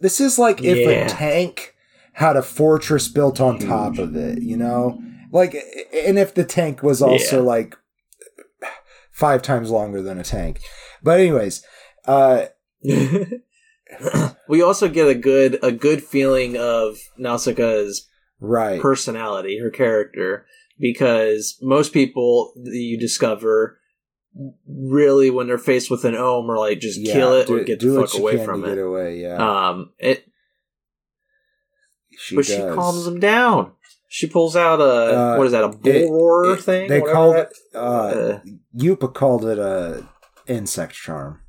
this 0.00 0.20
is 0.20 0.38
like 0.38 0.62
if 0.64 0.78
Yeah. 0.86 1.06
a 1.06 1.08
tank 1.08 1.74
had 2.14 2.36
a 2.36 2.42
fortress 2.42 3.08
built 3.08 3.40
on 3.40 3.58
top 3.60 3.98
of 3.98 4.16
it, 4.16 4.42
you 4.42 4.56
know, 4.56 5.00
like 5.30 5.54
and 5.94 6.18
if 6.18 6.34
the 6.34 6.44
tank 6.44 6.82
was 6.82 7.00
also 7.00 7.36
Yeah. 7.36 7.42
like 7.48 7.76
five 9.18 9.42
times 9.42 9.70
longer 9.70 10.00
than 10.00 10.18
a 10.18 10.24
tank. 10.24 10.60
But 11.02 11.18
anyways, 11.20 11.64
uh, 12.06 12.46
we 14.48 14.62
also 14.62 14.88
get 14.88 15.08
a 15.08 15.14
good 15.14 15.58
a 15.62 15.72
good 15.72 16.02
feeling 16.02 16.56
of 16.56 16.96
Nausicaa's 17.18 18.08
right, 18.40 18.80
personality, 18.80 19.58
her 19.58 19.70
character, 19.70 20.46
because 20.78 21.58
most 21.60 21.92
people 21.92 22.52
that 22.62 22.76
you 22.76 22.98
discover 22.98 23.78
really 24.68 25.30
when 25.30 25.48
they're 25.48 25.58
faced 25.58 25.90
with 25.90 26.04
an 26.04 26.14
ohm 26.14 26.48
are 26.50 26.58
like 26.58 26.78
just 26.78 27.00
Yeah, 27.00 27.12
kill 27.14 27.32
it 27.34 27.46
do, 27.48 27.56
or 27.58 27.64
get 27.64 27.80
the 27.80 27.94
fuck 28.00 28.14
away 28.18 28.44
from 28.44 28.64
it. 28.64 28.78
away. 28.78 29.20
Yeah, 29.20 29.36
Um, 29.70 29.92
it 29.98 30.24
she 32.16 32.36
but 32.36 32.44
does. 32.44 32.54
she 32.54 32.62
calms 32.74 33.04
them 33.04 33.18
down. 33.20 33.72
She 34.10 34.26
pulls 34.26 34.56
out 34.56 34.80
a 34.80 34.84
Uh, 34.84 35.36
what 35.36 35.46
is 35.46 35.52
that 35.52 35.64
a 35.64 35.68
bull 35.68 36.46
it- 36.52 36.58
it- 36.58 36.62
thing? 36.62 36.88
They 36.88 37.00
called 37.02 37.36
that- 37.36 37.50
it. 37.50 37.76
Uh, 37.76 38.40
Yupa 38.76 39.12
called 39.12 39.44
it 39.44 39.58
a 39.58 40.08
insect 40.46 40.94
charm, 40.94 41.40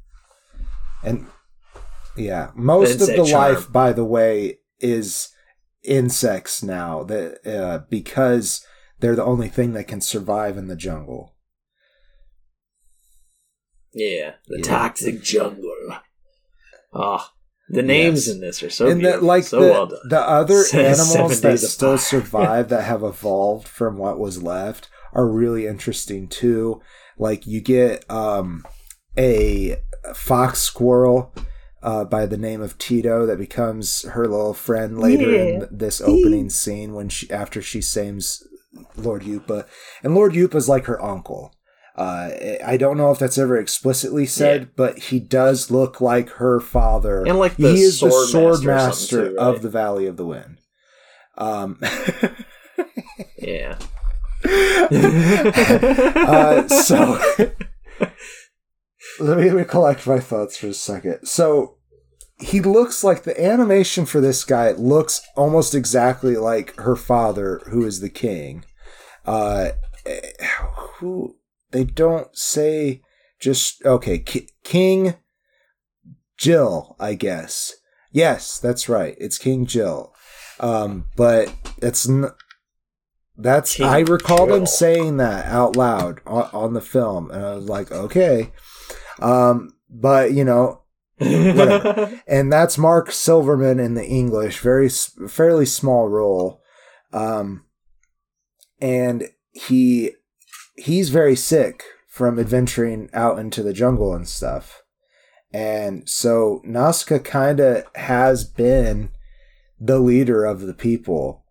and 1.04 1.28
yeah, 2.18 2.52
most 2.56 3.00
of 3.02 3.08
the 3.08 3.16
charm. 3.26 3.54
life, 3.56 3.72
by 3.72 3.94
the 3.94 4.04
way, 4.04 4.60
is 4.80 5.30
insects 5.84 6.62
now. 6.62 7.04
That 7.04 7.40
uh, 7.48 7.86
because 7.90 8.66
they're 9.00 9.16
the 9.16 9.24
only 9.24 9.48
thing 9.48 9.72
that 9.74 9.88
can 9.88 10.02
survive 10.02 10.58
in 10.58 10.68
the 10.68 10.76
jungle. 10.76 11.36
yeah, 13.94 14.34
the 14.48 14.58
Yeah. 14.58 14.64
toxic 14.64 15.22
jungle. 15.22 15.74
Ah, 16.94 17.34
the 17.70 17.82
names 17.84 18.28
Yes. 18.28 18.36
in 18.36 18.42
this 18.42 18.64
are 18.64 18.70
so 18.70 18.88
and 18.88 19.00
beautiful, 19.02 19.28
like 19.28 19.44
so 19.44 19.60
the, 19.62 19.72
well 19.72 19.88
done. 19.88 20.00
the 20.10 20.20
other 20.20 20.64
animals 20.74 21.42
that 21.42 21.60
still 21.60 21.98
survive 21.98 22.70
that 22.70 22.84
have 22.84 23.04
evolved 23.04 23.68
from 23.68 23.98
what 23.98 24.20
was 24.20 24.42
left 24.44 24.90
are 25.14 25.28
really 25.28 25.68
interesting 25.68 26.28
too. 26.28 26.82
Like 27.18 27.46
you 27.48 27.62
get 27.62 28.10
um 28.10 28.66
a 29.18 29.78
fox 30.14 30.60
squirrel 30.62 31.34
uh, 31.82 32.04
by 32.06 32.26
the 32.26 32.38
name 32.38 32.62
of 32.62 32.78
Teto 32.78 33.26
that 33.28 33.38
becomes 33.38 34.04
her 34.10 34.28
little 34.28 34.54
friend 34.54 35.00
later 35.00 35.32
Yeah. 35.32 35.44
in 35.44 35.68
this 35.72 36.02
opening 36.02 36.50
scene 36.50 36.94
when 36.94 37.10
she 37.10 37.30
after 37.32 37.62
she 37.62 37.82
saves 37.82 38.46
Lord 38.96 39.24
Yupa, 39.24 39.66
and 40.04 40.14
Lord 40.16 40.34
Yupa's 40.34 40.70
like 40.70 40.86
her 40.86 41.02
uncle. 41.04 41.54
Uh, 42.00 42.30
I 42.66 42.78
don't 42.78 42.96
know 42.96 43.12
if 43.12 43.20
that's 43.20 43.38
ever 43.38 43.58
explicitly 43.58 44.26
said, 44.26 44.62
Yeah. 44.62 44.68
but 44.78 45.00
he 45.00 45.20
does 45.20 45.70
look 45.70 46.00
like 46.00 46.30
her 46.32 46.62
father. 46.62 47.26
And 47.28 47.38
like 47.38 47.58
the 47.58 47.74
he 47.74 47.82
is 47.82 48.00
the 48.00 48.10
sword 48.10 48.30
sword 48.30 48.64
master 48.64 49.18
master 49.18 49.30
too, 49.32 49.38
of 49.38 49.62
the 49.62 49.70
Valley 49.70 50.08
of 50.08 50.16
the 50.16 50.26
Wind. 50.26 50.60
Um, 51.38 51.78
Yeah. 53.38 53.78
uh, 54.46 54.50
so 56.68 57.20
let 59.20 59.38
me 59.38 59.50
recollect 59.50 60.08
my 60.08 60.20
thoughts 60.20 60.58
for 60.58 60.68
a 60.68 60.74
second. 60.74 61.26
So 61.26 61.76
he 62.40 62.62
looks 62.62 63.04
like 63.04 63.24
the 63.24 63.40
animation 63.44 64.06
for 64.06 64.22
this 64.22 64.46
guy 64.46 64.72
looks 64.72 65.22
almost 65.36 65.76
exactly 65.76 66.38
like 66.38 66.76
her 66.78 66.96
father, 66.96 67.62
who 67.70 67.86
is 67.86 68.00
the 68.00 68.10
king. 68.10 68.64
Uh, 69.26 69.72
eh, 70.06 70.22
who 71.00 71.36
they 71.72 71.84
don't 71.84 72.36
say 72.36 73.02
just 73.40 73.84
okay, 73.86 74.20
Ki- 74.20 74.50
King 74.64 75.16
Jill, 76.38 76.96
I 77.00 77.16
guess. 77.16 77.76
Yes, 78.12 78.60
that's 78.60 78.90
right. 78.90 79.16
It's 79.20 79.38
King 79.38 79.66
Jill. 79.66 80.14
Um, 80.60 81.06
but 81.16 81.54
it's 81.78 82.08
n- 82.10 82.32
that's 83.38 83.76
King 83.76 83.86
I 83.86 84.00
recall 84.00 84.48
them 84.48 84.66
saying 84.66 85.18
that 85.18 85.46
out 85.46 85.76
loud 85.76 86.22
on, 86.26 86.50
on 86.52 86.74
the 86.74 86.82
film, 86.82 87.32
and 87.32 87.46
I 87.46 87.56
was 87.56 87.66
like, 87.70 87.92
okay. 87.92 88.52
Um, 89.20 89.74
but 89.90 90.34
you 90.34 90.44
know, 90.44 90.82
and 91.20 92.52
that's 92.52 92.78
Mark 92.78 93.12
Silverman 93.12 93.80
in 93.80 93.94
the 93.94 94.06
English, 94.06 94.60
very 94.60 94.90
fairly 94.90 95.66
small 95.66 96.08
role, 96.08 96.62
um, 97.14 97.66
and 98.82 99.30
he 99.52 100.12
he's 100.80 101.10
very 101.10 101.36
sick 101.36 101.84
from 102.08 102.40
adventuring 102.40 103.10
out 103.14 103.40
into 103.40 103.62
the 103.64 103.74
jungle 103.74 104.14
and 104.14 104.28
stuff, 104.28 104.82
and 105.54 106.08
so 106.10 106.62
Nausicaa 106.64 107.20
kind 107.20 107.60
of 107.60 107.84
has 107.96 108.44
been 108.44 109.12
the 109.80 110.00
leader 110.00 110.44
of 110.46 110.62
the 110.62 110.74
people, 110.74 111.46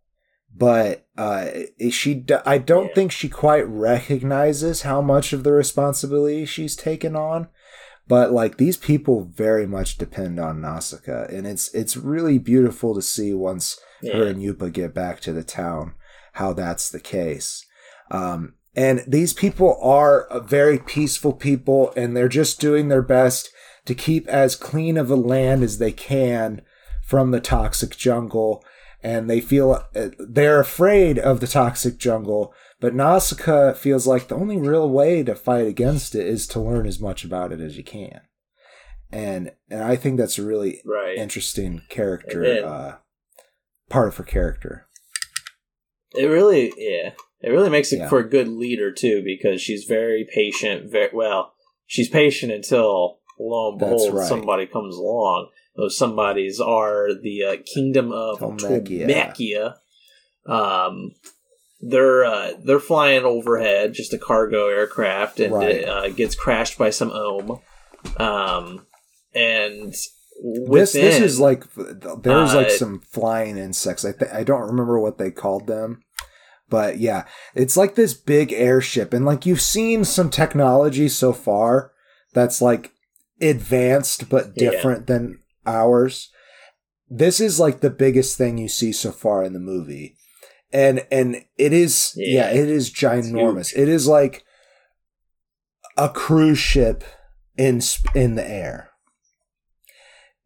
but 0.55 1.07
uh, 1.17 1.49
she 1.91 2.15
d- 2.15 2.35
I 2.45 2.59
don't 2.59 2.89
Yeah. 2.89 2.95
think 2.95 3.13
she 3.13 3.29
quite 3.29 3.67
recognizes 3.67 4.83
how 4.83 5.01
much 5.01 5.33
of 5.33 5.45
the 5.45 5.53
responsibility 5.53 6.45
she's 6.45 6.77
taken 6.77 7.17
on 7.17 7.49
but 8.07 8.33
like 8.33 8.57
these 8.57 8.79
people 8.79 9.25
very 9.35 9.67
much 9.67 9.99
depend 9.99 10.41
on 10.41 10.63
Nausicaa, 10.63 11.27
and 11.27 11.47
it's 11.47 11.69
it's 11.75 11.95
really 11.95 12.39
beautiful 12.39 12.95
to 12.95 13.03
see 13.03 13.35
once 13.35 13.79
her 14.03 14.27
and 14.27 14.41
Yupa 14.43 14.73
get 14.73 14.95
back 14.95 15.21
to 15.21 15.33
the 15.35 15.45
town 15.45 15.95
how 16.33 16.55
that's 16.55 16.89
the 16.89 17.01
case. 17.01 17.67
Um, 18.11 18.55
and 18.79 19.03
these 19.09 19.33
people 19.33 19.77
are 19.83 20.29
very 20.45 20.79
peaceful 20.79 21.33
people, 21.33 21.93
and 21.97 22.17
they're 22.17 22.29
just 22.29 22.61
doing 22.61 22.87
their 22.87 23.03
best 23.03 23.51
to 23.87 23.93
keep 23.93 24.29
as 24.29 24.55
clean 24.55 24.97
of 24.97 25.11
a 25.11 25.17
land 25.17 25.65
as 25.65 25.79
they 25.79 25.91
can 25.91 26.63
from 27.03 27.33
the 27.33 27.41
toxic 27.41 27.97
jungle. 27.97 28.65
And 29.03 29.29
they 29.29 29.41
feel 29.41 29.85
uh, 29.97 30.11
they're 30.21 30.61
afraid 30.61 31.19
of 31.19 31.41
the 31.41 31.49
toxic 31.49 31.99
jungle, 31.99 32.55
but 32.79 32.95
Nausicaa 32.95 33.73
feels 33.73 34.07
like 34.07 34.29
the 34.29 34.37
only 34.37 34.59
real 34.59 34.89
way 34.89 35.25
to 35.25 35.35
fight 35.35 35.67
against 35.67 36.15
it 36.15 36.29
is 36.29 36.47
to 36.47 36.61
learn 36.61 36.87
as 36.87 37.01
much 37.01 37.25
about 37.25 37.51
it 37.51 37.61
as 37.61 37.77
you 37.77 37.83
can. 37.83 38.21
And 39.11 39.51
and 39.69 39.83
I 39.83 39.97
think 39.97 40.19
that's 40.19 40.39
a 40.39 40.47
really 40.47 40.83
right. 40.85 41.19
interesting 41.19 41.83
character 41.89 42.43
then- 42.43 42.65
uh, 42.65 42.99
part 43.89 44.07
of 44.07 44.19
her 44.19 44.25
character. 44.25 44.87
It 46.15 46.27
really, 46.27 46.73
yeah, 46.77 47.11
it 47.41 47.51
really 47.51 47.71
makes 47.71 47.93
it 47.93 47.99
Yeah. 47.99 48.09
for 48.09 48.19
a 48.19 48.29
good 48.29 48.49
leader 48.49 48.93
too, 48.93 49.23
because 49.25 49.61
she's 49.61 49.85
very 49.85 50.29
patient. 50.33 50.91
Very 50.91 51.11
well, 51.13 51.53
she's 51.87 52.09
patient 52.09 52.53
until 52.53 53.19
lo 53.39 53.71
and 53.71 53.79
behold 53.79 54.15
right. 54.15 54.29
somebody 54.29 54.67
comes 54.67 54.97
along. 54.97 55.49
Those 55.77 55.97
somebodies 55.97 56.59
are 56.61 57.09
the 57.15 57.45
uh, 57.45 57.57
kingdom 57.73 58.11
of. 58.13 58.41
Tolmekia. 58.41 59.75
Um, 60.47 61.13
they're 61.81 62.25
uh, 62.25 62.53
they're 62.65 62.81
flying 62.81 63.23
overhead, 63.25 63.93
just 63.95 64.13
a 64.13 64.19
cargo 64.19 64.69
aircraft, 64.69 65.39
and 65.39 65.55
Right. 65.55 65.71
it 65.77 65.89
uh, 65.89 66.09
gets 66.09 66.35
crashed 66.35 66.79
by 66.79 66.91
some 66.91 67.13
ohm. 67.13 67.61
Um, 68.17 68.87
and 69.35 69.93
this 69.93 70.11
within, 70.43 71.03
this 71.05 71.21
is 71.21 71.39
like 71.41 71.65
there's 71.75 72.55
like 72.55 72.67
uh, 72.69 72.71
some 72.71 73.01
flying 73.01 73.57
insects. 73.59 74.05
I 74.05 74.13
th- 74.13 74.33
I 74.33 74.43
don't 74.43 74.63
remember 74.67 74.99
what 74.99 75.19
they 75.19 75.31
called 75.31 75.67
them, 75.69 76.03
but 76.69 76.99
yeah, 76.99 77.25
it's 77.55 77.77
like 77.77 77.95
this 77.95 78.15
big 78.15 78.53
airship, 78.53 79.13
and 79.13 79.25
like 79.25 79.47
you've 79.47 79.61
seen 79.61 80.05
some 80.05 80.31
technology 80.31 81.09
so 81.09 81.33
far 81.33 81.93
that's 82.35 82.61
like 82.63 82.93
advanced 83.41 84.29
but 84.29 84.53
Yeah. 84.57 84.71
different 84.71 85.07
than 85.07 85.39
ours. 85.67 86.31
This 87.09 87.41
is 87.41 87.59
like 87.59 87.81
the 87.81 87.91
biggest 87.91 88.37
thing 88.37 88.59
you 88.59 88.69
see 88.69 88.93
so 88.93 89.13
far 89.13 89.43
in 89.43 89.53
the 89.55 89.59
movie. 89.61 90.17
And 90.73 91.07
and 91.11 91.45
it 91.57 91.73
is 91.73 92.13
yeah, 92.17 92.53
Yeah. 92.53 92.61
it 92.63 92.69
is 92.69 92.91
ginormous. 92.93 93.73
It 93.75 93.89
is 93.89 94.07
like 94.07 94.45
a 95.97 96.09
cruise 96.09 96.59
ship 96.59 97.03
in 97.57 97.81
sp- 97.81 98.15
in 98.15 98.35
the 98.35 98.47
air. 98.49 98.88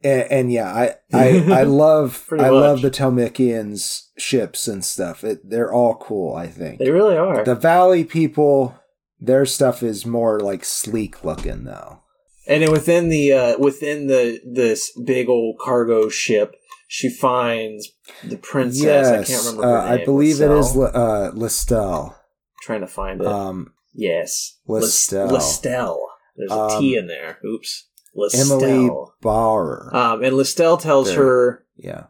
And, 0.05 0.31
and 0.31 0.53
yeah, 0.53 0.73
I 0.73 0.95
I, 1.13 1.61
I 1.61 1.63
love 1.63 2.27
I 2.33 2.49
love 2.49 2.83
the 2.83 2.91
Tolmekians 2.91 4.09
ships 4.19 4.69
and 4.69 4.85
stuff. 4.85 5.25
It, 5.25 5.49
they're 5.49 5.73
all 5.73 5.95
cool. 5.97 6.35
I 6.35 6.47
think 6.49 6.79
they 6.79 6.91
really 6.91 7.17
are. 7.17 7.45
the 7.45 7.55
Valley 7.55 8.05
people, 8.05 8.79
their 9.21 9.47
stuff 9.47 9.83
is 9.83 10.05
more 10.07 10.41
like 10.41 10.65
sleek 10.65 11.25
looking 11.25 11.65
though. 11.65 12.01
And 12.49 12.63
then 12.63 12.73
within 12.73 13.09
the 13.09 13.33
uh, 13.33 13.59
within 13.59 14.09
the 14.09 14.41
this 14.45 14.91
big 15.05 15.29
old 15.29 15.59
cargo 15.61 16.09
ship, 16.09 16.57
she 16.89 17.09
finds 17.09 17.89
the 18.25 18.37
princess. 18.37 19.07
I 19.09 19.23
can't 19.25 19.45
remember. 19.45 19.63
Her 19.63 19.79
uh, 19.79 19.93
I 19.95 20.05
believe 20.05 20.41
it 20.41 20.51
is? 20.51 20.75
Le- 20.75 20.87
uh, 20.91 21.31
Lestel. 21.33 22.15
trying 22.63 22.81
to 22.81 22.89
find 22.89 23.21
it. 23.21 23.27
Um, 23.29 23.73
yes, 23.95 24.59
Listel. 24.69 25.31
Lestelle. 25.31 25.99
There's 26.37 26.51
a 26.51 26.55
Um, 26.55 26.81
T 26.81 26.97
in 26.97 27.07
there. 27.07 27.39
Oops. 27.47 27.89
Emily 28.15 28.89
Lestelle. 28.89 29.09
Bauer. 29.21 29.91
Um, 29.95 30.23
and 30.23 30.35
Lestelle 30.35 30.81
tells 30.81 31.13
her. 31.13 31.65
yeah, 31.77 32.05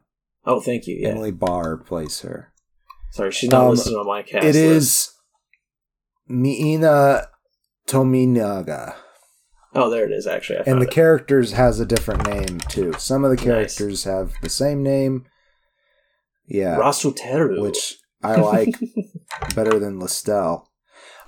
Oh, 0.45 0.61
thank 0.61 0.87
you. 0.87 0.97
Yeah. 1.01 1.09
Emily 1.11 1.31
Bauer 1.31 1.77
plays 1.77 2.21
her. 2.23 2.53
Sorry, 3.11 3.31
she's 3.31 3.51
not 3.51 3.65
Um, 3.65 3.71
listening 3.71 3.97
on 3.97 4.07
my 4.07 4.23
cast. 4.23 4.45
It 4.45 4.55
list. 4.55 4.57
is 4.57 5.11
Miina 6.29 7.29
Tominaga. 7.87 8.95
Oh, 9.75 9.89
there 9.91 10.05
it 10.05 10.13
is. 10.13 10.27
Actually, 10.27 10.61
and 10.67 10.81
the 10.83 10.87
it. 10.87 10.91
characters 10.91 11.53
has 11.53 11.81
a 11.81 11.87
different 11.87 12.27
name 12.27 12.59
too. 12.69 12.93
Some 12.99 13.25
of 13.25 13.31
the 13.31 13.37
Nice. 13.37 13.45
characters 13.45 14.05
have 14.05 14.33
the 14.43 14.49
same 14.51 14.83
name. 14.83 15.25
Yeah, 16.47 16.77
Rasuteru. 16.77 17.61
which 17.63 17.97
I 18.23 18.37
like 18.37 18.75
better 19.55 19.79
than 19.79 19.99
Lestel. 20.01 20.67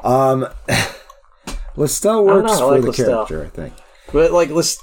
Um, 0.02 0.46
Lestel 1.76 2.24
works 2.24 2.52
know, 2.52 2.68
for 2.68 2.78
like 2.80 2.82
the 2.84 2.92
character, 3.04 3.44
I 3.44 3.48
think. 3.48 3.74
But 4.14 4.32
like, 4.32 4.48
Lest. 4.50 4.82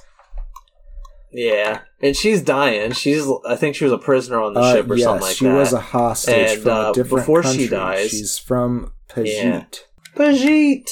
Yeah, 1.33 1.79
and 2.01 2.15
she's 2.15 2.41
dying. 2.41 2.91
She's. 2.91 3.25
I 3.47 3.55
think 3.55 3.75
she 3.77 3.85
was 3.85 3.93
a 3.93 3.97
prisoner 3.97 4.41
on 4.41 4.53
the 4.53 4.59
Uh, 4.59 4.73
ship 4.75 4.89
or 4.89 4.95
yes, 4.95 5.05
something 5.05 5.21
like 5.27 5.35
she 5.37 5.45
that. 5.45 5.51
She 5.51 5.57
was 5.57 5.73
a 5.73 5.79
hostage 5.79 6.49
And, 6.51 6.61
from 6.61 6.71
uh, 6.71 6.89
a 6.91 6.93
different 6.93 7.21
before 7.25 7.43
she 7.43 7.67
dies- 7.69 8.09
She's 8.09 8.37
from 8.37 8.91
Pejite. 9.09 9.27
Yeah. 9.27 9.63
Pejite. 10.15 10.89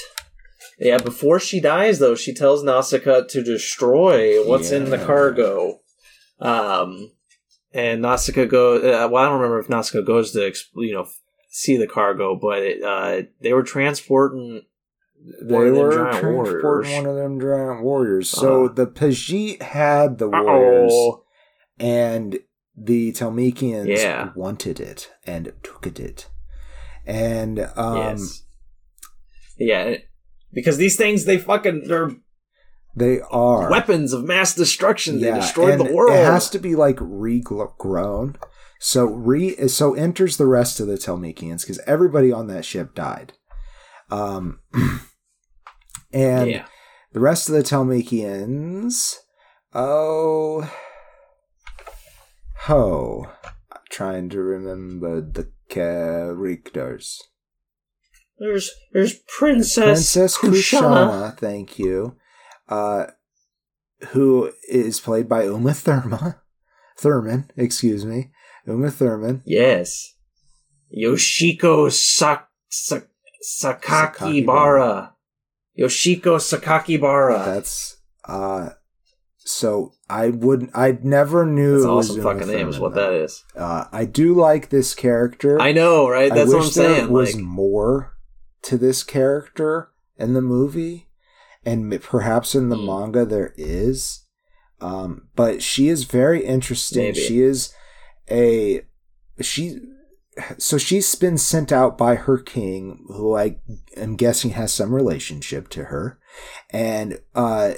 Yeah, 0.79 0.97
before 0.97 1.41
she 1.41 1.59
dies, 1.59 1.99
though, 1.99 2.15
she 2.15 2.33
tells 2.33 2.63
Nausicaa 2.63 3.23
to 3.27 3.43
destroy 3.43 4.41
what's 4.47 4.71
in 4.71 4.89
the 4.89 4.97
cargo. 4.97 5.81
Um, 6.39 7.11
and 7.73 8.01
Nausicaa 8.01 8.45
goes. 8.45 8.81
Uh, 8.81 9.09
well, 9.11 9.21
I 9.21 9.25
don't 9.25 9.41
remember 9.41 9.59
if 9.59 9.67
Nausicaa 9.69 10.01
goes 10.05 10.31
to 10.31 10.53
you 10.77 10.93
know 10.93 11.05
see 11.49 11.75
the 11.75 11.85
cargo, 11.87 12.37
but 12.41 12.59
it, 12.63 12.81
uh, 12.81 13.23
they 13.41 13.51
were 13.51 13.63
transporting. 13.63 14.61
They 15.41 15.71
were 15.71 15.91
transporting 16.11 16.63
warriors. 16.63 16.91
one 16.93 17.05
of 17.05 17.15
them 17.15 17.39
giant 17.41 17.83
warriors. 17.83 18.29
So 18.29 18.65
Uh-huh. 18.65 18.73
the 18.73 18.87
Pejite 18.87 19.61
had 19.61 20.17
the 20.17 20.29
warriors, 20.29 20.91
Oh, 20.93 21.23
and 21.79 22.39
the 22.75 23.11
Tolmekians 23.11 23.87
Yeah. 23.87 24.29
wanted 24.35 24.79
it 24.79 25.11
and 25.25 25.51
took 25.63 25.85
it. 25.87 26.29
And 27.05 27.69
um, 27.75 27.97
yes. 27.97 28.43
Yeah, 29.57 29.95
because 30.53 30.77
these 30.77 30.95
things 30.95 31.25
they 31.25 31.37
fucking 31.37 31.83
they're 31.87 32.11
they 32.95 33.19
are 33.29 33.69
weapons 33.69 34.13
of 34.13 34.23
mass 34.23 34.55
destruction. 34.55 35.19
Yeah, 35.19 35.31
they 35.33 35.39
destroyed 35.41 35.79
and 35.79 35.85
the 35.89 35.93
world. 35.93 36.13
It 36.13 36.25
has 36.25 36.49
to 36.51 36.59
be 36.59 36.75
like 36.75 36.95
regrown. 36.97 38.35
So 38.79 39.05
re 39.05 39.67
so 39.67 39.93
enters 39.95 40.37
the 40.37 40.47
rest 40.47 40.79
of 40.79 40.87
the 40.87 40.93
Tolmekians 40.95 41.61
because 41.61 41.79
everybody 41.85 42.31
on 42.31 42.47
that 42.47 42.63
ship 42.63 42.95
died. 42.95 43.33
Um, 44.09 44.59
and 46.11 46.49
yeah. 46.51 46.65
The 47.11 47.19
rest 47.19 47.49
of 47.49 47.55
the 47.55 47.63
Tolmekians, 47.63 49.15
oh, 49.73 50.71
ho, 52.59 53.27
I'm 53.71 53.81
trying 53.89 54.29
to 54.29 54.39
remember 54.41 55.21
the 55.21 55.51
characters. 55.69 57.19
There's 58.37 58.71
there's 58.93 59.15
Princess 59.27 59.83
Princess 59.85 60.37
Kushana. 60.37 60.51
Kushana, 61.31 61.37
thank 61.37 61.79
you, 61.79 62.15
uh, 62.69 63.07
who 64.09 64.51
is 64.69 64.99
played 64.99 65.27
by 65.27 65.43
Uma 65.45 65.73
Thurman. 65.73 66.35
Thurman, 66.97 67.49
excuse 67.57 68.05
me, 68.05 68.31
Uma 68.67 68.91
Thurman. 68.91 69.41
Yes. 69.45 70.13
Yoshiko 70.95 71.91
Sak- 71.91 72.49
Sak- 72.69 73.09
Sakaki 73.61 74.45
Bara. 74.45 75.15
Yoshiko 75.79 76.37
Sakakibara. 76.39 77.45
That's 77.45 77.97
uh, 78.25 78.69
so 79.37 79.93
I 80.09 80.29
wouldn't. 80.29 80.71
I 80.75 80.97
never 81.01 81.45
knew 81.45 81.75
That's 81.79 81.85
awesome 82.09 82.21
fucking 82.23 82.47
name, 82.47 82.69
is 82.69 82.79
what 82.79 82.93
that 82.95 83.13
is. 83.13 83.43
Uh, 83.55 83.85
I 83.91 84.05
do 84.05 84.33
like 84.33 84.69
this 84.69 84.93
character. 84.93 85.59
I 85.61 85.71
know, 85.71 86.07
right? 86.09 86.33
That's 86.33 86.49
what 86.51 86.57
I'm 86.57 86.61
there 86.73 86.95
saying. 86.97 87.09
was 87.09 87.35
Like, 87.35 87.43
more 87.43 88.17
to 88.63 88.77
this 88.77 89.03
character 89.03 89.91
in 90.17 90.33
the 90.33 90.41
movie, 90.41 91.07
and 91.65 92.01
perhaps 92.01 92.53
in 92.55 92.69
the 92.69 92.77
Hmm. 92.77 92.85
manga 92.85 93.25
there 93.25 93.53
is. 93.57 94.25
Um, 94.81 95.27
but 95.35 95.61
she 95.63 95.87
is 95.89 96.03
very 96.05 96.45
interesting. 96.45 97.03
Maybe. 97.05 97.19
She 97.19 97.41
is 97.41 97.73
a 98.29 98.81
she. 99.41 99.79
So 100.57 100.77
she's 100.77 101.13
been 101.15 101.37
sent 101.37 101.71
out 101.71 101.97
by 101.97 102.15
her 102.15 102.37
king, 102.37 103.05
who 103.07 103.35
I 103.35 103.57
am 103.97 104.15
guessing 104.15 104.51
has 104.51 104.73
some 104.73 104.93
relationship 104.93 105.69
to 105.69 105.85
her, 105.85 106.19
and 106.69 107.19
uh, 107.35 107.73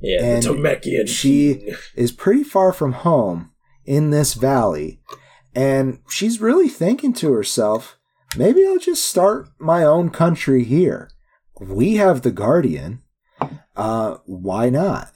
yeah, 0.00 0.22
and 0.22 0.42
the 0.42 0.54
Tolmekian 0.54 1.08
she- 1.08 1.74
is 1.94 2.12
pretty 2.12 2.44
far 2.44 2.72
from 2.72 2.92
home 2.92 3.50
in 3.84 4.10
this 4.10 4.34
valley. 4.34 5.00
And 5.54 5.98
she's 6.08 6.40
really 6.40 6.68
thinking 6.68 7.12
to 7.14 7.32
herself, 7.32 7.98
maybe 8.36 8.64
I'll 8.64 8.78
just 8.78 9.04
start 9.04 9.48
my 9.58 9.82
own 9.82 10.10
country 10.10 10.62
here. 10.62 11.10
We 11.60 11.96
have 11.96 12.22
the 12.22 12.30
Guardian. 12.30 13.02
Uh, 13.74 14.18
why 14.26 14.70
not? 14.70 15.10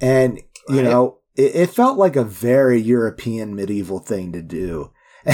And, 0.00 0.40
you 0.68 0.82
know, 0.82 1.20
it, 1.36 1.54
it 1.54 1.70
felt 1.70 1.96
like 1.96 2.16
a 2.16 2.24
very 2.24 2.80
European 2.80 3.54
medieval 3.54 3.98
thing 3.98 4.32
to 4.32 4.42
do. 4.42 4.92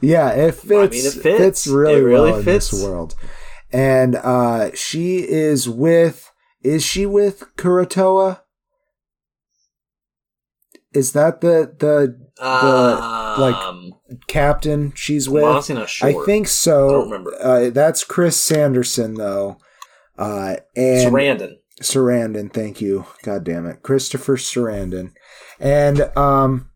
yeah, 0.00 0.30
it 0.30 0.54
fits, 0.54 0.72
I 0.72 0.88
mean, 0.88 1.06
it 1.06 1.22
fits. 1.22 1.66
really, 1.66 1.94
It 2.00 2.04
really 2.04 2.30
well 2.32 2.38
in 2.40 2.44
this 2.44 2.72
world. 2.72 3.14
And 3.72 4.16
uh, 4.16 4.70
she 4.74 5.18
is 5.18 5.68
with, 5.68 6.30
is 6.62 6.84
she 6.84 7.06
with 7.06 7.44
Kurotowa? 7.56 8.40
Is 10.92 11.12
that 11.12 11.40
the 11.40 11.72
the 11.78 12.16
like, 13.40 13.54
Um, 13.54 13.94
captain 14.26 14.92
she's 14.96 15.28
with? 15.28 15.44
honestly 15.44 15.76
not 15.76 15.88
sure. 15.88 16.08
I 16.08 16.24
think 16.26 16.48
so. 16.48 16.88
I 16.88 16.92
don't 16.92 17.04
remember. 17.10 17.34
Uh, 17.40 17.70
that's 17.70 18.02
Chris 18.02 18.36
Sanderson 18.36 19.14
though. 19.14 19.58
Uh, 20.18 20.56
and 20.76 21.12
Sarandon. 21.14 21.54
Sarandon, 21.80 22.52
thank 22.52 22.80
you. 22.80 23.06
God 23.22 23.44
damn 23.44 23.66
it. 23.66 23.82
Christopher 23.84 24.36
Sarandon. 24.36 25.12
And 25.60 26.00
um 26.16 26.69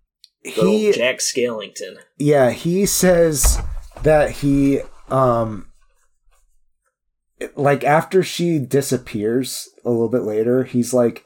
he 0.45 0.93
Jack 0.93 1.19
Skellington. 1.19 1.97
yeah, 2.19 2.51
he 2.51 2.87
says 2.87 3.59
that 4.03 4.31
he 4.31 4.81
um 5.09 5.69
like 7.57 7.85
after 7.85 8.23
she 8.23 8.59
disappears 8.59 9.69
a 9.85 9.91
little 9.91 10.09
bit 10.09 10.23
later, 10.23 10.65
he's 10.65 10.95
like, 10.95 11.25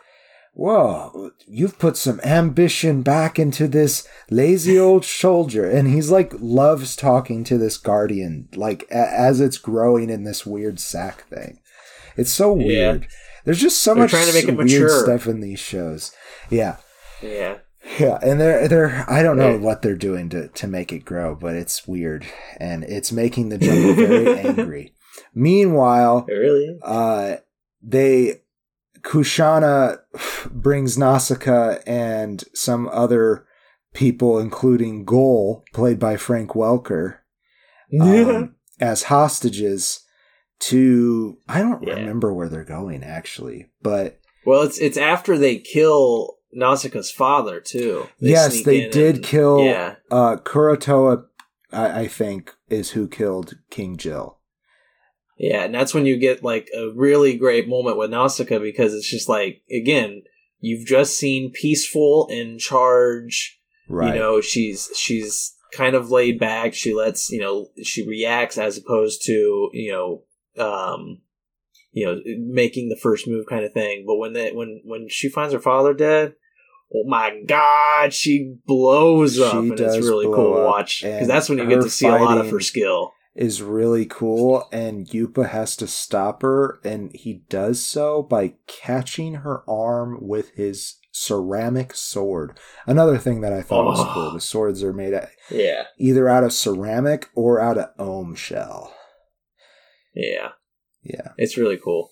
Whoa, 0.54 1.31
you've 1.46 1.78
put 1.78 1.96
some 1.96 2.18
ambition 2.24 3.02
back 3.02 3.38
into 3.38 3.68
this 3.68 4.09
lazy 4.28 4.76
old 4.76 5.04
soldier. 5.04 5.70
And 5.70 5.87
he's 5.87 6.11
like, 6.11 6.33
loves 6.40 6.96
talking 6.96 7.44
to 7.44 7.57
this 7.59 7.76
guardian, 7.76 8.48
like 8.57 8.83
a- 8.90 8.94
as 9.12 9.40
it's 9.40 9.57
growing 9.59 10.11
in 10.11 10.24
this 10.24 10.44
weird 10.44 10.81
sack 10.81 11.28
thing. 11.28 11.61
It's 12.16 12.33
so 12.33 12.57
Yeah. 12.57 12.66
weird. 12.92 13.07
There's 13.44 13.61
just 13.61 13.81
so 13.81 13.94
They're 13.94 14.04
much 14.04 14.11
trying 14.11 14.26
to 14.26 14.33
make 14.33 14.48
it 14.48 14.57
weird 14.57 14.68
mature. 14.68 14.88
stuff 15.04 15.28
in 15.28 15.40
these 15.40 15.61
shows. 15.61 16.11
Yeah. 16.50 16.76
Yeah. 17.22 17.59
Yeah, 17.98 18.18
and 18.22 18.40
they're 18.40 18.68
they're 18.68 19.05
I 19.09 19.22
don't 19.22 19.37
know 19.38 19.57
what 19.57 19.83
they're 19.83 19.96
doing 19.96 20.29
to 20.31 20.48
to 20.48 20.66
make 20.66 20.92
it 20.92 21.05
grow, 21.05 21.35
but 21.35 21.55
it's 21.55 21.87
weird 21.87 22.27
and 22.59 22.85
it's 22.85 23.12
making 23.12 23.48
the 23.48 23.59
jungle 23.59 23.94
very 23.94 24.38
angry. 24.46 24.92
Meanwhile, 25.35 26.27
It 26.29 26.33
really 26.35 26.64
is. 26.64 26.83
uh 26.83 27.37
they 27.83 28.42
Kushana 29.03 29.98
brings 30.51 30.98
Nausicaa 30.98 31.77
and 31.87 32.44
some 32.55 32.88
other 32.92 33.46
people 33.94 34.38
including 34.38 35.05
Gol 35.05 35.64
played 35.72 35.98
by 35.98 36.16
Frank 36.16 36.51
Welker 36.51 37.18
um, 38.01 38.55
as 38.81 39.05
hostages 39.05 40.01
to 40.61 41.38
I 41.48 41.61
don't 41.61 41.83
Yeah. 41.83 41.94
remember 41.94 42.35
where 42.35 42.48
they're 42.48 42.64
going 42.64 43.03
actually, 43.05 43.70
but 43.83 44.20
well, 44.44 44.62
it's 44.62 44.79
it's 44.79 44.96
after 44.98 45.38
they 45.38 45.59
kill 45.59 46.38
Nausicaa's 46.53 47.11
father 47.11 47.61
too. 47.61 48.09
Yes, 48.19 48.63
they 48.63 48.89
did 48.89 49.17
and- 49.17 49.25
kill- 49.25 49.65
Yeah. 49.65 49.97
uh 50.11 50.37
Kurotowa 50.37 51.25
I, 51.73 52.01
I 52.01 52.07
think 52.09 52.55
is 52.71 52.91
who 52.93 53.09
killed 53.09 53.55
King 53.71 53.97
Jill. 53.97 54.39
Yeah, 55.39 55.65
and 55.65 55.75
that's 55.75 55.95
when 55.95 56.07
you 56.07 56.17
get 56.17 56.43
like 56.43 56.69
a 56.77 56.91
really 56.95 57.37
great 57.37 57.69
moment 57.69 57.97
with 57.97 58.11
Nausicaa 58.11 58.59
because 58.59 58.95
it's 58.95 59.09
just 59.09 59.29
like 59.29 59.63
again, 59.71 60.23
you've 60.61 60.87
just 60.87 61.17
seen 61.19 61.53
peaceful 61.53 62.27
in 62.31 62.59
charge. 62.59 63.61
Right. 63.89 64.15
You 64.15 64.21
know, 64.21 64.41
she's 64.41 64.91
she's 64.97 65.55
kind 65.73 65.95
of 65.95 66.11
laid 66.11 66.41
back. 66.41 66.75
She 66.75 66.95
lets 66.95 67.31
you 67.31 67.41
know 67.41 67.69
she 67.83 68.07
reacts 68.07 68.59
as 68.59 68.79
opposed 68.79 69.23
to 69.27 69.69
you 69.73 69.93
know 69.93 70.25
um 70.65 71.19
you 71.93 72.05
know 72.07 72.21
making 72.39 72.89
the 72.89 72.97
first 73.01 73.29
move 73.29 73.47
kind 73.47 73.65
of 73.65 73.73
thing. 73.73 74.05
But 74.07 74.17
when 74.17 74.33
that 74.33 74.55
when 74.55 74.81
when 74.85 75.09
she 75.09 75.29
finds 75.29 75.53
her 75.53 75.61
father 75.61 75.95
dead. 75.95 76.35
Oh 76.94 77.05
my 77.07 77.42
god, 77.46 78.14
she 78.14 78.55
blows 78.66 79.38
up, 79.38 79.53
She 79.53 79.59
and 79.59 79.77
does 79.77 79.96
it's 79.96 80.07
really 80.07 80.24
cool 80.27 80.55
to 80.57 80.62
watch 80.64 81.03
because 81.03 81.29
that's 81.29 81.48
when 81.48 81.59
you 81.59 81.66
get 81.68 81.83
to 81.83 81.90
see 81.90 82.07
a 82.07 82.12
lot 82.16 82.38
of 82.38 82.51
her 82.51 82.61
skill. 82.61 83.12
is 83.35 83.61
really 83.62 84.07
cool 84.07 84.66
and 84.72 85.07
Yupa 85.09 85.48
has 85.51 85.77
to 85.77 85.87
stop 85.87 86.42
her 86.42 86.81
and 86.85 87.14
he 87.14 87.42
does 87.51 87.85
so 87.85 88.22
by 88.22 88.55
catching 88.66 89.35
her 89.35 89.62
arm 89.68 90.18
with 90.20 90.51
his 90.55 90.96
ceramic 91.12 91.94
sword. 91.94 92.59
Another 92.87 93.18
thing 93.18 93.42
that 93.42 93.53
I 93.53 93.61
thought 93.61 93.85
was 93.85 94.01
Oh. 94.01 94.11
cool. 94.14 94.33
The 94.33 94.40
swords 94.40 94.83
are 94.83 94.92
made 94.94 95.12
out, 95.14 95.29
Yeah, 95.51 95.85
either 95.98 96.27
out 96.29 96.42
of 96.44 96.53
ceramic 96.55 97.29
or 97.35 97.61
out 97.61 97.77
of 97.77 97.90
ohm 97.98 98.35
shell. 98.35 98.94
yeah. 100.14 100.51
Yeah. 101.03 101.33
It's 101.37 101.57
really 101.57 101.79
cool. 101.83 102.11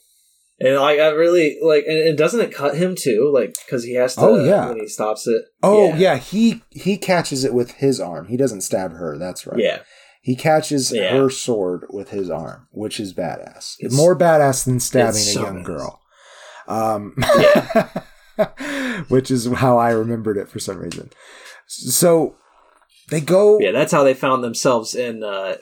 And 0.58 0.76
like 0.76 0.98
I 0.98 1.08
really 1.08 1.58
like 1.62 1.84
and, 1.86 1.98
and 1.98 2.16
doesn't 2.18 2.40
it 2.40 2.52
cut 2.54 2.76
him 2.76 2.94
too? 2.98 3.30
Like 3.34 3.54
because 3.66 3.84
he 3.84 3.94
has 3.94 4.14
to 4.14 4.20
Oh, 4.22 4.42
yeah. 4.44 4.68
when 4.68 4.78
he 4.80 4.88
stops 4.88 5.26
it. 5.26 5.42
Oh 5.62 5.94
yeah. 5.94 6.16
he 6.16 6.62
he 6.70 6.96
catches 6.96 7.44
it 7.44 7.52
with 7.52 7.72
his 7.72 8.00
arm. 8.00 8.28
He 8.28 8.36
doesn't 8.38 8.62
stab 8.62 8.92
her. 8.92 9.18
That's 9.18 9.46
right. 9.46 9.58
Yeah. 9.60 9.80
He 10.22 10.34
catches 10.34 10.90
Yeah. 10.92 11.16
her 11.16 11.28
sword 11.30 11.84
with 11.90 12.08
his 12.10 12.30
arm, 12.30 12.68
which 12.72 12.98
is 12.98 13.12
badass. 13.14 13.74
It's- 13.80 13.92
More 13.94 14.16
badass 14.18 14.64
than 14.64 14.80
stabbing 14.80 15.20
a 15.20 15.32
young 15.32 15.62
badass. 15.62 15.64
girl. 15.64 16.00
Um, 16.68 17.14
which 19.08 19.30
is 19.30 19.46
how 19.46 19.78
I 19.78 19.90
remembered 19.90 20.36
it 20.36 20.48
for 20.48 20.58
some 20.58 20.78
reason. 20.78 21.10
So 21.66 22.34
they 23.10 23.20
go. 23.20 23.58
Yeah, 23.60 23.72
that's 23.72 23.92
how 23.92 24.02
they 24.04 24.14
found 24.14 24.42
themselves 24.42 24.94
in 24.94 25.22
uh 25.22 25.56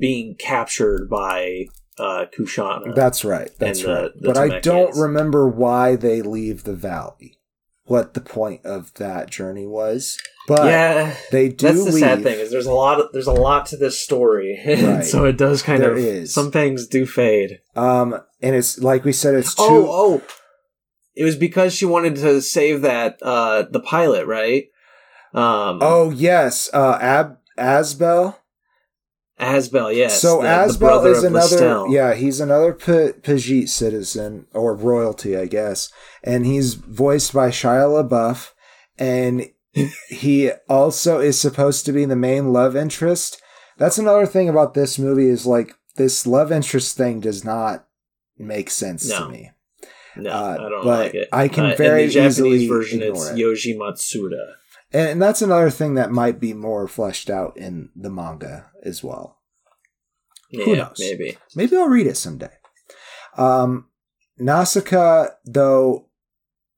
being 0.00 0.34
captured 0.38 1.08
by 1.08 1.66
uh 2.00 2.26
Kushana. 2.36 2.94
That's 2.94 3.24
right. 3.24 3.50
That's 3.58 3.82
the- 3.82 3.88
right. 3.94 4.10
the 4.20 4.28
but 4.28 4.36
I 4.38 4.60
don't 4.60 4.96
remember 4.96 5.48
why 5.48 5.96
they 5.96 6.22
leave 6.22 6.64
the 6.64 6.74
valley. 6.74 7.34
What 7.84 8.12
the 8.12 8.20
point 8.20 8.66
of 8.66 8.92
that 8.94 9.30
journey 9.30 9.66
was, 9.66 10.18
but 10.46 10.66
yeah. 10.66 11.16
they 11.32 11.48
do 11.48 11.68
That's 11.68 11.84
the 11.86 11.90
leave. 11.92 12.00
sad 12.00 12.22
thing 12.22 12.38
is 12.38 12.50
there's 12.50 12.66
a 12.66 12.72
lot 12.72 13.00
of, 13.00 13.06
there's 13.14 13.26
a 13.26 13.32
lot 13.32 13.64
to 13.66 13.78
this 13.78 13.98
story, 13.98 14.60
Right. 14.66 15.02
so 15.02 15.24
it 15.24 15.38
does 15.38 15.62
kind 15.62 15.82
There 15.82 15.92
of 15.92 15.96
is. 15.98 16.34
some 16.34 16.50
things 16.50 16.86
do 16.86 17.06
fade. 17.06 17.60
Um, 17.74 18.20
and 18.42 18.54
it's 18.54 18.78
like 18.78 19.06
we 19.06 19.12
said, 19.12 19.34
it's 19.36 19.54
two. 19.54 19.62
Oh, 19.62 19.86
oh, 20.20 20.22
it 21.16 21.24
was 21.24 21.36
because 21.36 21.72
she 21.74 21.86
wanted 21.86 22.16
to 22.16 22.42
save 22.42 22.82
that 22.82 23.20
uh 23.22 23.62
the 23.70 23.80
pilot, 23.80 24.26
right? 24.26 24.64
Um, 25.32 25.78
Oh 25.80 26.10
yes, 26.10 26.68
uh, 26.74 26.98
Ab 27.00 27.38
Asbel. 27.58 28.36
Asbel, 29.40 29.92
yes. 29.94 30.20
so 30.20 30.36
the- 30.38 30.42
the 30.42 30.48
Asbel 30.48 30.78
brother 30.78 31.10
is 31.12 31.22
another. 31.24 31.86
Yeah, 31.88 32.14
he's 32.14 32.40
another 32.40 32.72
P- 32.72 33.12
Pejite 33.22 33.68
citizen 33.68 34.46
or 34.52 34.74
royalty, 34.74 35.36
I 35.36 35.46
guess, 35.46 35.90
and 36.24 36.44
he's 36.44 36.74
voiced 36.74 37.32
by 37.32 37.50
Shia 37.50 37.86
LaBeouf, 38.08 38.50
and 38.98 39.46
he 40.08 40.50
also 40.68 41.20
is 41.20 41.38
supposed 41.40 41.86
to 41.86 41.92
be 41.92 42.04
the 42.04 42.16
main 42.16 42.52
love 42.52 42.74
interest. 42.74 43.40
That's 43.76 43.98
another 43.98 44.26
thing 44.26 44.48
about 44.48 44.74
this 44.74 44.98
movie 44.98 45.28
is 45.28 45.46
like 45.46 45.72
this 45.96 46.26
love 46.26 46.50
interest 46.50 46.96
thing 46.96 47.20
does 47.20 47.44
not 47.44 47.86
make 48.38 48.70
sense 48.70 49.08
No. 49.08 49.18
to 49.26 49.28
me. 49.30 49.50
No, 50.16 50.30
Uh, 50.30 50.56
I 50.58 50.68
don't 50.68 50.84
but 50.84 51.04
like 51.04 51.14
it. 51.14 51.28
I 51.32 51.46
can 51.46 51.66
Uh, 51.66 51.76
very 51.76 52.02
in 52.02 52.08
the 52.08 52.12
Japanese 52.14 52.38
easily 52.40 52.66
version. 52.66 53.02
It's 53.02 53.28
it. 53.28 53.36
Yoji 53.36 53.76
Matsuda. 53.78 54.54
And 54.92 55.20
that's 55.20 55.42
another 55.42 55.70
thing 55.70 55.94
that 55.94 56.10
might 56.10 56.40
be 56.40 56.54
more 56.54 56.88
fleshed 56.88 57.28
out 57.28 57.56
in 57.56 57.90
the 57.94 58.08
manga 58.10 58.70
as 58.82 59.04
well. 59.04 59.38
Yeah, 60.50 60.64
Who 60.64 60.76
knows? 60.76 60.96
Maybe. 60.98 61.36
Maybe 61.54 61.76
I'll 61.76 61.88
read 61.88 62.06
it 62.06 62.16
someday. 62.16 62.52
Um, 63.36 63.88
Nausicaa, 64.38 65.26
though, 65.44 66.08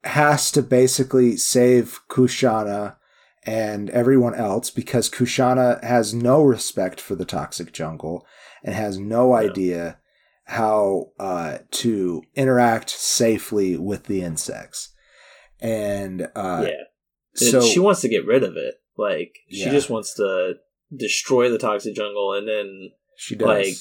has 0.05 0.51
to 0.53 0.62
basically 0.62 1.37
save 1.37 2.01
Kushana 2.09 2.96
and 3.44 3.88
everyone 3.90 4.35
else 4.35 4.70
because 4.70 5.09
Kushana 5.09 5.83
has 5.85 6.12
no 6.12 6.42
respect 6.42 7.01
for 7.01 7.14
the 7.14 7.25
toxic 7.25 7.73
jungle 7.73 8.27
and 8.64 8.75
has 8.75 8.99
no 8.99 9.31
Yeah. 9.38 9.49
idea 9.49 9.99
how 10.44 11.12
uh, 11.20 11.59
to 11.70 12.23
interact 12.35 12.90
safely 12.90 13.77
with 13.77 14.05
the 14.07 14.23
insects. 14.23 14.88
And 15.61 16.29
uh, 16.35 16.64
yeah. 16.66 16.75
So 17.48 17.61
she 17.62 17.79
wants 17.79 18.00
to 18.03 18.09
get 18.09 18.26
rid 18.26 18.42
of 18.44 18.57
it. 18.57 18.74
Like 18.96 19.38
she 19.48 19.64
just 19.70 19.88
wants 19.90 20.14
to 20.14 20.55
destroy 20.94 21.48
the 21.50 21.59
toxic 21.59 21.94
jungle, 21.94 22.35
and 22.35 22.46
then 22.48 22.90
she 23.16 23.35
does. 23.37 23.46
like, 23.48 23.74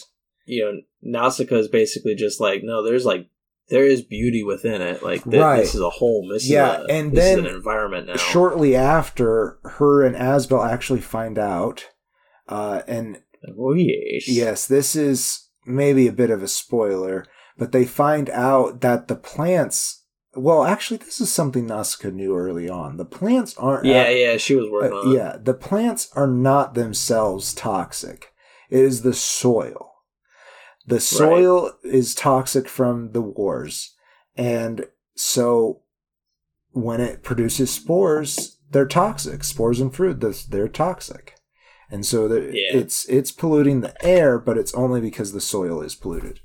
you 0.45 0.63
know, 0.63 0.81
Nausicaa 1.01 1.55
is 1.55 1.67
basically 1.67 2.15
just 2.15 2.39
like, 2.39 2.61
no, 2.63 2.83
there's 2.83 3.05
like 3.05 3.27
there 3.69 3.85
is 3.85 4.01
beauty 4.01 4.43
within 4.43 4.81
it. 4.81 5.03
Like 5.03 5.23
th- 5.23 5.35
Right. 5.41 5.59
this 5.59 5.75
is 5.75 5.81
a 5.81 5.89
home. 5.89 6.29
This 6.31 6.49
Yeah, 6.49 6.79
is 6.81 6.85
a, 6.89 6.91
and 6.93 7.15
then 7.15 7.39
an 7.39 7.45
environment 7.47 8.07
now. 8.07 8.17
shortly 8.17 8.75
after, 8.75 9.59
her 9.63 10.03
and 10.05 10.15
Asbel 10.15 10.63
actually 10.67 11.01
find 11.01 11.37
out, 11.37 11.87
uh, 12.47 12.81
and 12.87 13.21
Oh 13.57 13.73
yes. 13.73 14.27
Yes, 14.27 14.67
this 14.67 14.95
is 14.95 15.47
maybe 15.65 16.07
a 16.07 16.11
bit 16.13 16.29
of 16.31 16.41
a 16.43 16.47
spoiler, 16.47 17.25
but 17.57 17.71
they 17.71 17.85
find 17.85 18.29
out 18.31 18.81
that 18.81 19.07
the 19.07 19.15
plants. 19.15 19.98
Well, 20.35 20.63
actually, 20.63 20.97
this 20.97 21.19
is 21.19 21.31
something 21.31 21.65
Nausicaa 21.65 22.09
knew 22.11 22.35
early 22.37 22.69
on. 22.69 22.97
The 22.97 23.05
plants 23.05 23.57
aren't. 23.57 23.85
Yeah, 23.85 24.09
yeah. 24.09 24.37
She 24.37 24.55
was 24.55 24.69
working 24.69 24.93
uh, 24.97 25.01
on 25.01 25.11
yeah, 25.11 25.37
the 25.41 25.55
plants 25.55 26.09
are 26.15 26.27
not 26.27 26.75
themselves 26.75 27.53
toxic. 27.53 28.31
It 28.69 28.79
is 28.79 29.01
the 29.01 29.13
soil. 29.13 29.87
The 30.85 30.99
soil 30.99 31.71
is 31.83 32.13
toxic 32.15 32.67
from 32.69 33.11
the 33.11 33.21
wars, 33.21 33.95
and 34.35 34.85
so 35.15 35.81
when 36.71 37.01
it 37.01 37.23
produces 37.23 37.71
spores, 37.71 38.57
they're 38.71 38.87
toxic. 38.87 39.43
Spores 39.43 39.79
and 39.79 39.93
fruit, 39.93 40.19
they're- 40.19 40.33
they're 40.49 40.67
toxic, 40.67 41.35
and 41.91 42.05
so 42.05 42.27
the, 42.27 42.51
Yeah. 42.53 42.77
it's 42.79 43.05
it's 43.09 43.31
polluting 43.31 43.81
the 43.81 43.93
air, 44.05 44.37
but 44.39 44.57
it's 44.57 44.73
only 44.75 45.01
because 45.01 45.31
the 45.31 45.41
soil 45.41 45.81
is 45.81 45.95
polluted. 45.95 46.39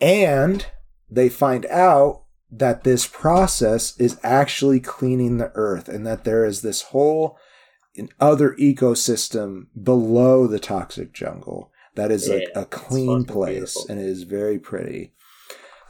And 0.00 0.66
they 1.10 1.28
find 1.28 1.66
out 1.66 2.22
that 2.52 2.84
this 2.84 3.06
process 3.06 3.96
is 3.98 4.18
actually 4.22 4.80
cleaning 4.80 5.38
the 5.38 5.52
earth, 5.54 5.88
and 5.88 6.06
that 6.06 6.24
there 6.24 6.44
is 6.44 6.62
this 6.62 6.82
whole 6.82 7.38
other 8.18 8.54
ecosystem 8.58 9.66
below 9.80 10.46
the 10.46 10.58
toxic 10.60 11.12
jungle 11.12 11.70
that 11.96 12.10
is 12.10 12.28
like 12.28 12.42
Yeah, 12.42 12.60
a 12.60 12.62
it's 12.62 12.76
clean 12.76 13.24
place, 13.24 13.74
beautiful. 13.74 13.86
and 13.90 14.00
it 14.00 14.06
is 14.06 14.22
very 14.22 14.58
pretty. 14.58 15.12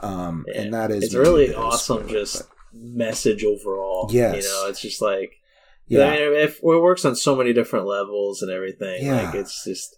Um, 0.00 0.44
Yeah. 0.48 0.62
and 0.62 0.74
that 0.74 0.90
is 0.90 1.04
it's 1.04 1.14
really 1.14 1.48
a 1.52 1.58
awesome. 1.58 2.08
Just 2.08 2.42
message 2.72 3.44
overall. 3.44 4.08
Yes. 4.10 4.44
You 4.44 4.50
know, 4.50 4.66
it's 4.68 4.80
just 4.80 5.02
like 5.02 5.32
yeah, 5.86 6.10
mean, 6.10 6.34
if 6.34 6.58
it 6.58 6.62
works 6.62 7.04
on 7.04 7.16
so 7.16 7.34
many 7.34 7.52
different 7.52 7.84
levels 7.86 8.42
and 8.42 8.50
everything, 8.50 9.04
Yeah. 9.04 9.24
like 9.24 9.34
it's 9.34 9.64
just 9.64 9.96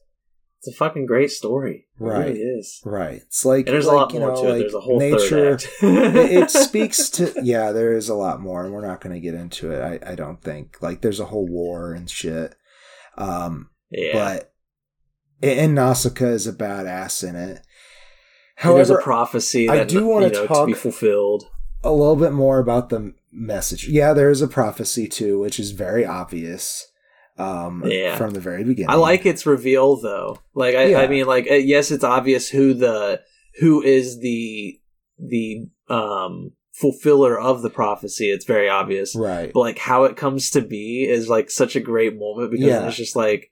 it's 0.64 0.74
a 0.74 0.78
fucking 0.78 1.06
great 1.06 1.30
story. 1.30 1.86
It 2.00 2.04
Right. 2.04 2.26
really 2.28 2.40
is. 2.40 2.80
right. 2.84 3.16
It's 3.26 3.44
like 3.44 3.66
And 3.66 3.74
there's 3.74 3.86
like, 3.86 3.92
a 3.94 3.96
lot 3.96 4.14
you 4.14 4.20
more 4.20 4.28
know, 4.34 4.42
to 4.42 4.48
it. 4.48 4.50
like 4.52 4.60
There's 4.60 4.74
a 4.74 4.80
whole 4.80 4.98
nature. 4.98 5.58
it, 5.82 6.50
speaks 6.68 7.10
to 7.10 7.32
yeah 7.42 7.72
there 7.72 7.92
is 7.96 8.08
a 8.08 8.14
lot 8.14 8.40
more 8.40 8.64
and 8.64 8.72
we're 8.72 8.86
not 8.86 9.00
going 9.00 9.14
to 9.14 9.20
get 9.20 9.34
into 9.34 9.72
it 9.72 9.80
I, 9.82 10.12
I 10.12 10.14
don't 10.14 10.40
think 10.40 10.80
like 10.80 11.00
there's 11.00 11.20
a 11.20 11.26
whole 11.26 11.46
war 11.48 11.92
and 11.92 12.08
shit 12.08 12.54
um 13.18 13.70
yeah. 13.90 14.12
but 14.12 14.52
and 15.42 15.74
Nausicaa 15.74 16.26
is 16.26 16.46
a 16.46 16.52
badass 16.52 17.28
in 17.28 17.34
it 17.36 17.60
And 18.62 18.76
there's 18.76 18.88
a 18.90 18.94
however 18.94 19.02
prophecy 19.02 19.68
I 19.68 19.82
do 19.84 20.06
wanna 20.06 20.26
you 20.28 20.32
know, 20.32 20.46
talk- 20.46 20.60
to 20.60 20.66
be 20.66 20.72
fulfilled. 20.74 21.44
a 21.82 21.90
little 21.92 22.16
bit 22.16 22.32
more 22.32 22.58
about 22.60 22.88
the 22.90 23.14
message 23.32 23.88
yeah 23.88 24.12
there 24.12 24.30
is 24.30 24.42
a 24.42 24.48
prophecy 24.48 25.08
too 25.08 25.38
which 25.40 25.58
is 25.58 25.72
very 25.72 26.04
obvious 26.06 26.86
um 27.38 27.82
Yeah. 27.86 28.16
from 28.16 28.30
the 28.30 28.40
very 28.40 28.64
beginning 28.64 28.90
I 28.90 28.94
like 28.94 29.24
its 29.26 29.46
reveal 29.46 29.96
though. 29.96 30.38
Like 30.54 30.74
I, 30.74 30.84
Yeah. 30.86 30.98
I 31.00 31.06
mean, 31.08 31.26
like 31.26 31.46
uh, 31.50 31.54
yes, 31.54 31.90
it's 31.90 32.04
obvious 32.04 32.48
who 32.48 32.74
the 32.74 33.22
who 33.60 33.82
is 33.82 34.20
the 34.20 34.78
the 35.18 35.68
um 35.88 36.52
fulfiller 36.74 37.38
of 37.38 37.62
the 37.62 37.70
prophecy. 37.70 38.30
It's 38.30 38.44
very 38.46 38.68
obvious. 38.68 39.14
right 39.16 39.50
but 39.52 39.60
like 39.60 39.78
how 39.78 40.04
it 40.04 40.16
comes 40.16 40.50
to 40.50 40.60
be 40.62 41.04
is 41.08 41.28
like 41.28 41.50
such 41.50 41.76
a 41.76 41.80
great 41.80 42.18
moment 42.18 42.50
because 42.50 42.66
Yeah. 42.66 42.86
it's 42.86 42.96
just 42.96 43.14
like 43.16 43.50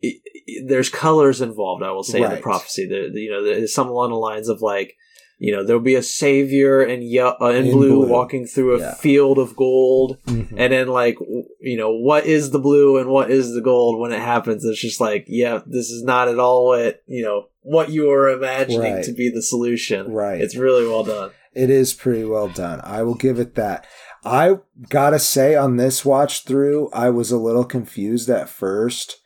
it, 0.00 0.20
it- 0.46 0.68
there's 0.68 0.88
colors 0.90 1.40
involved 1.40 1.82
i 1.82 1.90
will 1.90 2.02
say 2.04 2.20
in 2.22 2.30
the 2.30 2.36
prophecy 2.36 2.86
there 2.86 3.08
you 3.08 3.30
know 3.30 3.42
there's 3.42 3.72
some 3.74 3.88
along 3.88 4.10
the 4.10 4.16
lines 4.16 4.48
of 4.48 4.60
like 4.62 4.94
you 5.38 5.54
know 5.54 5.62
there'll 5.64 5.82
be 5.82 5.94
a 5.94 6.02
savior 6.02 6.82
in, 6.82 7.02
ye- 7.02 7.18
uh, 7.20 7.34
in, 7.48 7.66
In 7.66 7.72
blue, 7.72 7.96
blue. 7.96 8.08
walking 8.08 8.46
through 8.46 8.76
a 8.76 8.80
Yeah. 8.80 8.94
field 8.94 9.38
of 9.38 9.54
gold 9.56 10.18
Mhm. 10.26 10.48
and 10.56 10.72
then 10.72 10.88
like 10.88 11.16
w- 11.18 11.44
you 11.60 11.76
know 11.76 11.92
what 11.94 12.24
is 12.26 12.50
the 12.50 12.58
blue 12.58 12.96
and 12.98 13.10
what 13.10 13.30
is 13.30 13.52
the 13.54 13.60
gold 13.60 14.00
when 14.00 14.12
it 14.12 14.20
happens 14.20 14.64
it's 14.64 14.80
just 14.80 15.00
like 15.00 15.24
yeah 15.28 15.60
this 15.66 15.90
is 15.90 16.02
not 16.04 16.28
at 16.28 16.38
all 16.38 16.66
what 16.66 17.02
you 17.06 17.22
know 17.22 17.48
what 17.62 17.90
you 17.90 18.06
were 18.08 18.28
imagining 18.30 18.94
Right. 18.94 19.04
to 19.04 19.12
be 19.12 19.28
the 19.30 19.42
solution 19.42 20.10
Right. 20.12 20.40
it's 20.40 20.56
really 20.56 20.86
well 20.86 21.04
done 21.04 21.30
It 21.54 21.70
is 21.70 21.94
pretty 21.94 22.24
well 22.24 22.48
done. 22.48 22.80
I 22.84 23.02
will 23.02 23.14
give 23.14 23.38
it 23.38 23.54
that. 23.54 23.86
I 24.26 24.56
gotta 24.90 25.18
say, 25.18 25.54
on 25.54 25.76
this 25.78 26.04
watch 26.04 26.44
through, 26.44 26.90
I 26.92 27.08
was 27.08 27.30
a 27.32 27.38
little 27.38 27.64
confused 27.64 28.28
at 28.28 28.50
first 28.50 29.20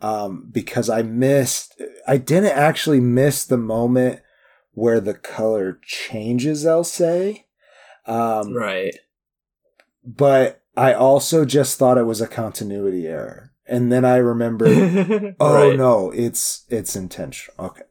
um, 0.00 0.48
because 0.50 0.90
I 0.90 1.02
missed. 1.02 1.80
I 2.08 2.16
didn't 2.16 2.56
actually 2.58 2.98
miss 3.00 3.44
the 3.44 3.56
moment 3.56 4.20
where 4.76 5.00
the 5.00 5.14
color 5.14 5.80
changes. 5.82 6.64
I'll 6.64 6.84
say, 6.84 7.46
um, 8.06 8.52
right 8.54 8.94
but 10.04 10.62
I 10.76 10.92
also 10.92 11.44
just 11.44 11.78
thought 11.78 11.98
it 11.98 12.04
was 12.04 12.20
a 12.20 12.28
continuity 12.28 13.06
error, 13.08 13.52
and 13.66 13.90
then 13.90 14.04
I 14.04 14.16
remembered. 14.16 15.34
oh 15.40 15.68
Right. 15.70 15.76
no, 15.76 16.10
it's 16.12 16.64
it's 16.68 16.94
intentional. 16.94 17.66
Okay, 17.66 17.82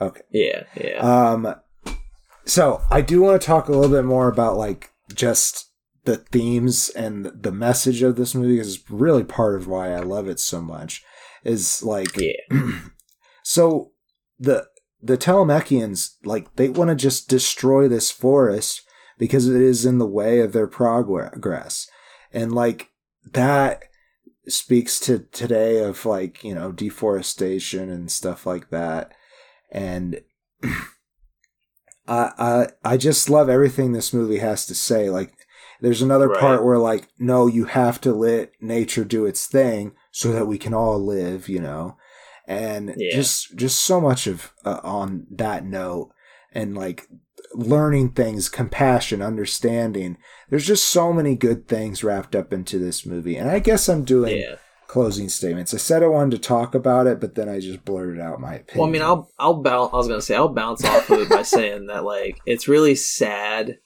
okay. 0.00 0.20
yeah 0.30 0.64
yeah 0.76 0.98
Um, 1.00 1.54
so 2.44 2.82
I 2.90 3.00
do 3.00 3.22
want 3.22 3.40
to 3.40 3.46
talk 3.46 3.68
a 3.68 3.72
little 3.72 3.94
bit 3.96 4.04
more 4.04 4.28
about 4.28 4.56
like 4.56 4.90
just 5.14 5.70
the 6.04 6.16
themes 6.16 6.88
and 6.90 7.26
the 7.26 7.52
message 7.52 8.02
of 8.02 8.16
this 8.16 8.34
movie 8.34 8.58
is 8.58 8.84
really 8.90 9.24
part 9.24 9.54
of 9.56 9.66
why 9.68 9.92
I 9.92 10.00
love 10.00 10.26
it 10.28 10.40
so 10.40 10.60
much. 10.60 11.04
Is 11.44 11.82
like, 11.82 12.16
yeah 12.18 12.32
so 13.42 13.92
the 14.38 14.66
the 15.02 15.18
Tolmekians 15.18 16.16
like 16.24 16.54
they 16.56 16.68
want 16.68 16.88
to 16.90 16.94
just 16.96 17.28
destroy 17.28 17.88
this 17.88 18.10
forest 18.10 18.82
because 19.18 19.48
it 19.48 19.60
is 19.60 19.84
in 19.84 19.98
the 19.98 20.06
way 20.06 20.40
of 20.40 20.52
their 20.52 20.66
progress, 20.66 21.88
and 22.32 22.52
like 22.52 22.90
that 23.32 23.84
speaks 24.48 24.98
to 25.00 25.18
today 25.30 25.82
of 25.82 26.06
like 26.06 26.42
you 26.42 26.54
know 26.54 26.72
deforestation 26.72 27.90
and 27.90 28.10
stuff 28.10 28.46
like 28.46 28.70
that 28.70 29.12
and 29.70 30.22
I, 32.08 32.32
I 32.38 32.66
I 32.92 32.96
just 32.96 33.28
love 33.28 33.48
everything 33.48 33.92
this 33.92 34.14
movie 34.14 34.38
has 34.38 34.64
to 34.66 34.74
say. 34.74 35.10
Like, 35.10 35.34
there's 35.80 36.02
another 36.02 36.28
Right. 36.28 36.40
part 36.40 36.64
where 36.64 36.78
like, 36.78 37.08
no, 37.18 37.46
you 37.46 37.66
have 37.66 38.00
to 38.02 38.12
let 38.14 38.52
nature 38.60 39.04
do 39.04 39.26
its 39.26 39.46
thing 39.46 39.92
so 40.10 40.32
that 40.32 40.46
we 40.46 40.58
can 40.58 40.72
all 40.72 40.98
live, 40.98 41.48
you 41.48 41.60
know, 41.60 41.96
and 42.48 42.94
Yeah. 42.96 43.14
just 43.14 43.54
just 43.54 43.78
so 43.78 44.00
much 44.00 44.26
of 44.26 44.52
uh, 44.64 44.80
on 44.82 45.26
that 45.30 45.64
note, 45.64 46.10
and 46.52 46.74
like 46.76 47.06
learning 47.54 48.10
things, 48.12 48.48
compassion, 48.48 49.22
understanding. 49.22 50.18
There's 50.50 50.66
just 50.66 50.88
so 50.88 51.12
many 51.12 51.36
good 51.36 51.68
things 51.68 52.02
wrapped 52.02 52.34
up 52.34 52.52
into 52.52 52.78
this 52.78 53.06
movie, 53.06 53.36
and 53.36 53.48
I 53.48 53.58
guess 53.60 53.88
I'm 53.88 54.04
doing 54.04 54.38
yeah 54.38 54.56
closing 54.88 55.28
statements. 55.28 55.74
I 55.74 55.76
said 55.76 56.02
I 56.02 56.06
wanted 56.06 56.30
to 56.30 56.38
talk 56.48 56.74
about 56.74 57.06
it, 57.06 57.20
but 57.20 57.34
then 57.34 57.46
I 57.46 57.60
just 57.60 57.84
blurted 57.84 58.18
out 58.18 58.40
my 58.40 58.54
opinion. 58.54 58.78
Well, 58.78 58.88
I 58.88 58.90
mean, 58.90 59.02
I'll 59.02 59.30
I'll 59.38 59.62
bounce. 59.62 59.92
I 59.92 59.96
was 59.96 60.08
gonna 60.08 60.22
say 60.22 60.34
I'll 60.34 60.48
bounce 60.48 60.82
off 60.84 61.10
of 61.10 61.20
it 61.20 61.28
by 61.28 61.42
saying 61.42 61.86
that 61.88 62.04
like 62.04 62.40
it's 62.46 62.66
really 62.68 62.94
sad 62.94 63.76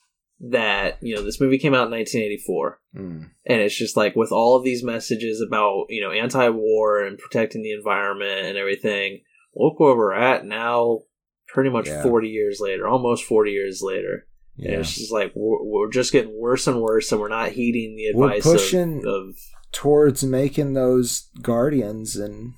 that 0.50 0.98
you 1.00 1.14
know 1.14 1.22
this 1.22 1.40
movie 1.40 1.59
came 1.59 1.72
out 1.74 1.87
in 1.87 1.92
1984, 1.92 2.81
Mm, 2.96 3.31
and 3.46 3.61
it's 3.62 3.76
just 3.78 3.96
like 3.96 4.16
with 4.16 4.33
all 4.33 4.57
of 4.57 4.64
these 4.64 4.83
messages 4.85 5.40
about 5.40 5.87
you 5.88 6.02
know 6.02 6.11
anti-war 6.11 7.05
and 7.05 7.18
protecting 7.18 7.62
the 7.62 7.72
environment 7.72 8.46
and 8.46 8.59
everything. 8.59 9.20
Look 9.55 9.78
where 9.78 9.94
we're 9.96 10.14
at 10.14 10.44
now, 10.46 11.00
pretty 11.48 11.70
much 11.70 11.87
Yeah. 11.87 12.02
40 12.02 12.28
years 12.28 12.59
later, 12.61 12.88
almost 12.88 13.24
40 13.24 13.50
years 13.52 13.81
later. 13.83 14.26
And 14.59 14.66
yeah. 14.66 14.78
it's 14.81 14.94
just 14.96 15.12
like 15.12 15.33
we're, 15.35 15.62
we're 15.62 15.90
just 15.90 16.12
getting 16.12 16.38
worse 16.38 16.66
and 16.66 16.81
worse, 16.81 17.12
and 17.12 17.20
we're 17.20 17.28
not 17.28 17.50
heeding 17.52 17.96
the 17.96 18.07
advice 18.07 18.44
We're 18.44 18.52
pushing- 18.52 18.98
of, 19.07 19.14
of 19.14 19.35
towards 19.72 20.24
making 20.24 20.72
those 20.74 21.28
guardians 21.40 22.16
and 22.16 22.55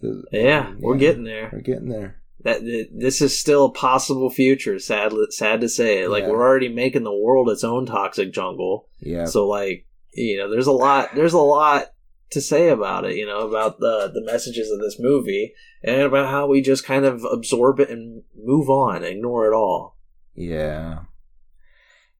the, 0.00 0.24
yeah, 0.32 0.74
we're 0.78 0.96
getting 0.96 1.24
there. 1.24 1.50
we're 1.52 1.60
getting 1.60 1.88
there 1.88 2.21
that 2.44 2.60
th- 2.60 2.88
this 2.92 3.20
is 3.20 3.38
still 3.38 3.66
a 3.66 3.72
possible 3.72 4.30
future. 4.30 4.78
Sad, 4.78 5.12
sad 5.30 5.60
to 5.60 5.68
say. 5.68 6.06
Like 6.06 6.24
Yeah. 6.24 6.30
we're 6.30 6.42
already 6.46 6.68
making 6.68 7.04
the 7.04 7.14
world 7.16 7.48
its 7.50 7.64
own 7.64 7.86
toxic 7.86 8.32
jungle. 8.32 8.88
Yeah. 9.00 9.26
So 9.26 9.46
like 9.46 9.86
you 10.14 10.36
know, 10.38 10.50
there's 10.50 10.66
a 10.66 10.72
lot. 10.72 11.14
There's 11.14 11.32
a 11.32 11.38
lot 11.38 11.86
to 12.32 12.40
say 12.40 12.68
about 12.68 13.04
it. 13.04 13.16
You 13.16 13.26
know, 13.26 13.40
about 13.40 13.78
the 13.80 14.10
the 14.12 14.22
messages 14.24 14.70
of 14.70 14.80
this 14.80 14.96
movie 14.98 15.54
and 15.82 16.02
about 16.02 16.30
how 16.30 16.46
we 16.46 16.60
just 16.60 16.84
kind 16.84 17.04
of 17.04 17.24
absorb 17.24 17.80
it 17.80 17.90
and 17.90 18.22
move 18.36 18.68
on, 18.68 19.04
ignore 19.04 19.46
it 19.50 19.54
all. 19.54 19.96
Yeah. 20.34 21.00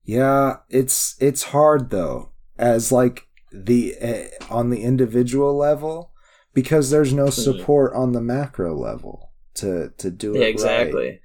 Yeah, 0.04 0.56
it's 0.68 1.16
it's 1.20 1.44
hard 1.44 1.90
though 1.90 2.30
as 2.58 2.90
like 2.90 3.26
the 3.52 3.94
uh, 4.00 4.52
on 4.54 4.70
the 4.70 4.82
individual 4.82 5.56
level 5.56 6.12
because 6.54 6.90
there's 6.90 7.12
no 7.12 7.30
support 7.30 7.92
on 7.94 8.12
the 8.12 8.20
macro 8.20 8.74
level 8.76 9.31
to 9.54 9.90
to 9.98 10.10
do 10.10 10.34
it 10.34 10.40
Yeah, 10.40 10.46
exactly. 10.46 11.08
right. 11.08 11.20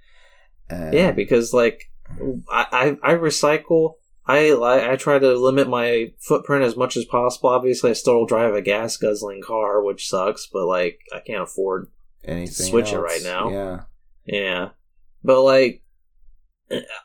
And- 0.69 0.93
Yeah, 0.93 1.11
because 1.11 1.53
like 1.53 1.91
I, 2.49 2.97
I 3.03 3.11
I 3.11 3.15
recycle. 3.15 3.93
I 4.25 4.51
I 4.51 4.93
I 4.93 4.95
try 4.97 5.19
to 5.19 5.33
limit 5.35 5.69
my 5.69 6.11
footprint 6.19 6.63
as 6.65 6.75
much 6.75 6.97
as 6.97 7.05
possible. 7.05 7.49
Obviously, 7.49 7.89
I 7.91 7.93
still 7.93 8.25
drive 8.25 8.53
a 8.53 8.61
gas 8.61 8.97
guzzling 8.97 9.41
car, 9.41 9.81
which 9.83 10.09
sucks. 10.09 10.47
But 10.47 10.65
like, 10.67 10.99
I 11.15 11.19
can't 11.19 11.43
afford. 11.43 11.87
anything 12.25 12.67
switch 12.67 12.91
it 12.91 12.99
right 12.99 13.21
now. 13.23 13.49
Yeah. 13.49 13.81
Yeah, 14.25 14.69
but 15.23 15.41
like 15.43 15.83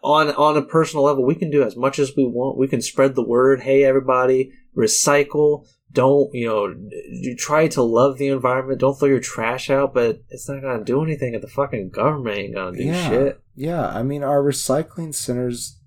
on 0.03 0.31
on 0.31 0.57
a 0.57 0.63
personal 0.63 1.05
level, 1.05 1.25
we 1.25 1.37
can 1.37 1.51
do 1.51 1.63
as 1.63 1.77
much 1.77 1.99
as 2.01 2.17
we 2.17 2.25
want. 2.25 2.59
We 2.59 2.67
can 2.67 2.83
spread 2.83 3.15
the 3.15 3.25
word. 3.25 3.61
Hey, 3.61 3.85
everybody, 3.85 4.53
recycle. 4.77 5.67
Don't 5.93 6.35
you 6.35 6.47
know? 6.47 6.75
You 7.11 7.37
try 7.37 7.69
to 7.69 7.83
love 7.83 8.19
the 8.19 8.29
environment. 8.29 8.81
Don't 8.81 8.99
throw 8.99 9.09
your 9.09 9.21
trash 9.21 9.69
out. 9.71 9.93
But 9.95 10.23
it's 10.31 10.49
not 10.49 10.63
gonna 10.63 10.85
do 10.85 11.03
anything. 11.03 11.35
If 11.35 11.43
the 11.43 11.49
fucking 11.49 11.91
government 11.91 12.39
ain't 12.39 12.55
gonna 12.55 12.77
do 12.77 12.85
yeah. 12.85 13.09
shit. 13.09 13.41
Yeah, 13.55 13.87
I 13.89 14.03
mean 14.03 14.23
our 14.23 14.43
recycling 14.43 15.15
centers 15.15 15.79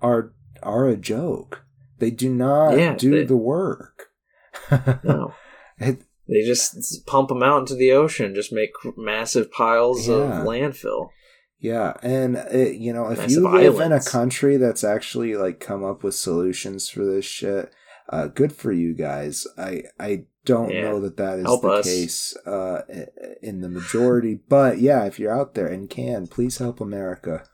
are 0.00 0.32
are 0.62 0.88
a 0.88 0.96
joke. 0.96 1.64
They 1.98 2.10
do 2.10 2.28
not 2.28 2.76
Yeah, 2.76 2.96
do 2.96 3.10
they- 3.12 3.24
the 3.24 3.36
work. 3.36 4.08
No. 5.04 5.34
It- 5.78 6.02
They 6.28 6.42
just 6.46 7.06
pump 7.06 7.28
them 7.28 7.42
out 7.42 7.60
into 7.60 7.74
the 7.74 7.92
ocean, 7.92 8.34
just 8.34 8.52
make 8.52 8.70
massive 8.96 9.50
piles 9.52 10.08
of 10.08 10.30
landfill. 10.30 11.10
Yeah, 11.58 11.94
and 12.02 12.36
it, 12.36 12.76
you 12.76 12.92
know, 12.92 13.08
if 13.10 13.18
Massive 13.18 13.30
you 13.42 13.48
live 13.48 13.78
in 13.80 13.92
a 13.92 14.02
country 14.02 14.56
that's 14.56 14.82
actually 14.82 15.36
like 15.36 15.60
come 15.60 15.84
up 15.84 16.02
with 16.02 16.14
solutions 16.16 16.88
for 16.88 17.04
this 17.04 17.24
shit, 17.24 17.72
uh, 18.08 18.26
good 18.28 18.52
for 18.52 18.72
you 18.72 18.94
guys. 18.94 19.46
I 19.58 19.84
I 19.98 20.24
don't 20.44 20.70
Yeah. 20.70 20.82
know 20.82 21.00
that 21.00 21.16
that 21.18 21.38
is 21.38 21.44
Help 21.44 21.62
the 21.62 21.68
us. 21.70 21.84
case 21.86 22.36
uh, 22.46 22.82
in 23.42 23.60
the 23.60 23.68
majority, 23.68 24.40
but 24.48 24.78
yeah, 24.78 25.04
if 25.04 25.18
you're 25.18 25.32
out 25.32 25.54
there 25.54 25.66
and 25.68 25.88
can, 25.88 26.26
please 26.26 26.58
help 26.58 26.80
America. 26.80 27.44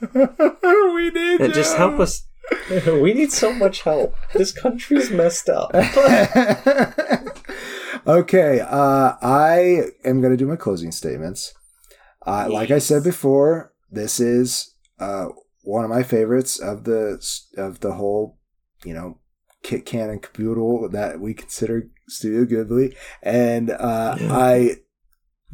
we 0.14 1.10
need 1.10 1.40
And 1.40 1.54
just 1.54 1.76
help 1.76 1.98
us. 2.00 2.26
we 2.86 3.12
need 3.14 3.32
so 3.32 3.52
much 3.52 3.82
help. 3.82 4.14
This 4.34 4.52
country's 4.52 5.10
messed 5.10 5.48
up. 5.48 5.74
okay, 8.06 8.60
uh, 8.60 9.12
I 9.22 9.82
am 10.04 10.20
going 10.20 10.32
to 10.32 10.36
do 10.36 10.46
my 10.46 10.56
closing 10.56 10.92
statements. 10.92 11.54
Uh, 12.26 12.48
Like 12.50 12.70
I 12.70 12.78
said 12.78 13.04
before, 13.04 13.72
this 13.90 14.20
is 14.20 14.74
uh, 14.98 15.28
one 15.62 15.84
of 15.84 15.90
my 15.90 16.02
favorites 16.02 16.58
of 16.58 16.84
the 16.84 17.18
of 17.56 17.80
the 17.80 17.92
whole, 17.94 18.38
you 18.84 18.94
know, 18.94 19.18
Kit 19.66 19.84
Kat 19.84 20.08
and 20.08 20.22
Caboodle 20.22 20.88
that 20.90 21.20
we 21.20 21.34
consider 21.34 21.88
Studio 22.08 22.44
Ghibli, 22.44 22.94
and 23.22 23.70
uh, 23.70 24.16
Yeah. 24.20 24.32
I 24.32 24.76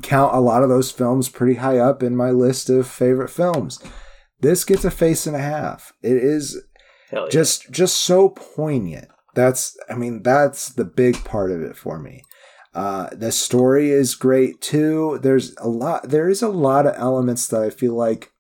count 0.02 0.34
a 0.34 0.40
lot 0.40 0.62
of 0.62 0.68
those 0.68 0.90
films 0.90 1.28
pretty 1.28 1.54
high 1.54 1.78
up 1.78 2.02
in 2.02 2.14
my 2.16 2.30
list 2.30 2.68
of 2.68 2.86
favorite 2.86 3.30
films. 3.30 3.82
This 4.40 4.64
gets 4.64 4.84
a 4.84 4.90
face 4.90 5.26
and 5.26 5.34
a 5.36 5.40
half. 5.40 5.92
It 6.02 6.16
is 6.16 6.62
yeah. 7.10 7.26
just 7.30 7.70
just 7.70 7.96
so 7.96 8.30
poignant 8.30 9.08
that's 9.34 9.76
i 9.88 9.94
mean 9.94 10.22
that's 10.22 10.70
the 10.70 10.84
big 10.84 11.22
part 11.24 11.50
of 11.50 11.62
it 11.62 11.76
for 11.76 11.98
me 11.98 12.22
uh 12.74 13.08
the 13.12 13.32
story 13.32 13.90
is 13.90 14.14
great 14.14 14.60
too 14.60 15.18
there's 15.22 15.54
a 15.58 15.68
lot 15.68 16.08
there 16.08 16.28
is 16.28 16.42
a 16.42 16.48
lot 16.48 16.86
of 16.86 16.94
elements 16.96 17.46
that 17.48 17.62
i 17.62 17.70
feel 17.70 17.94
like 17.94 18.32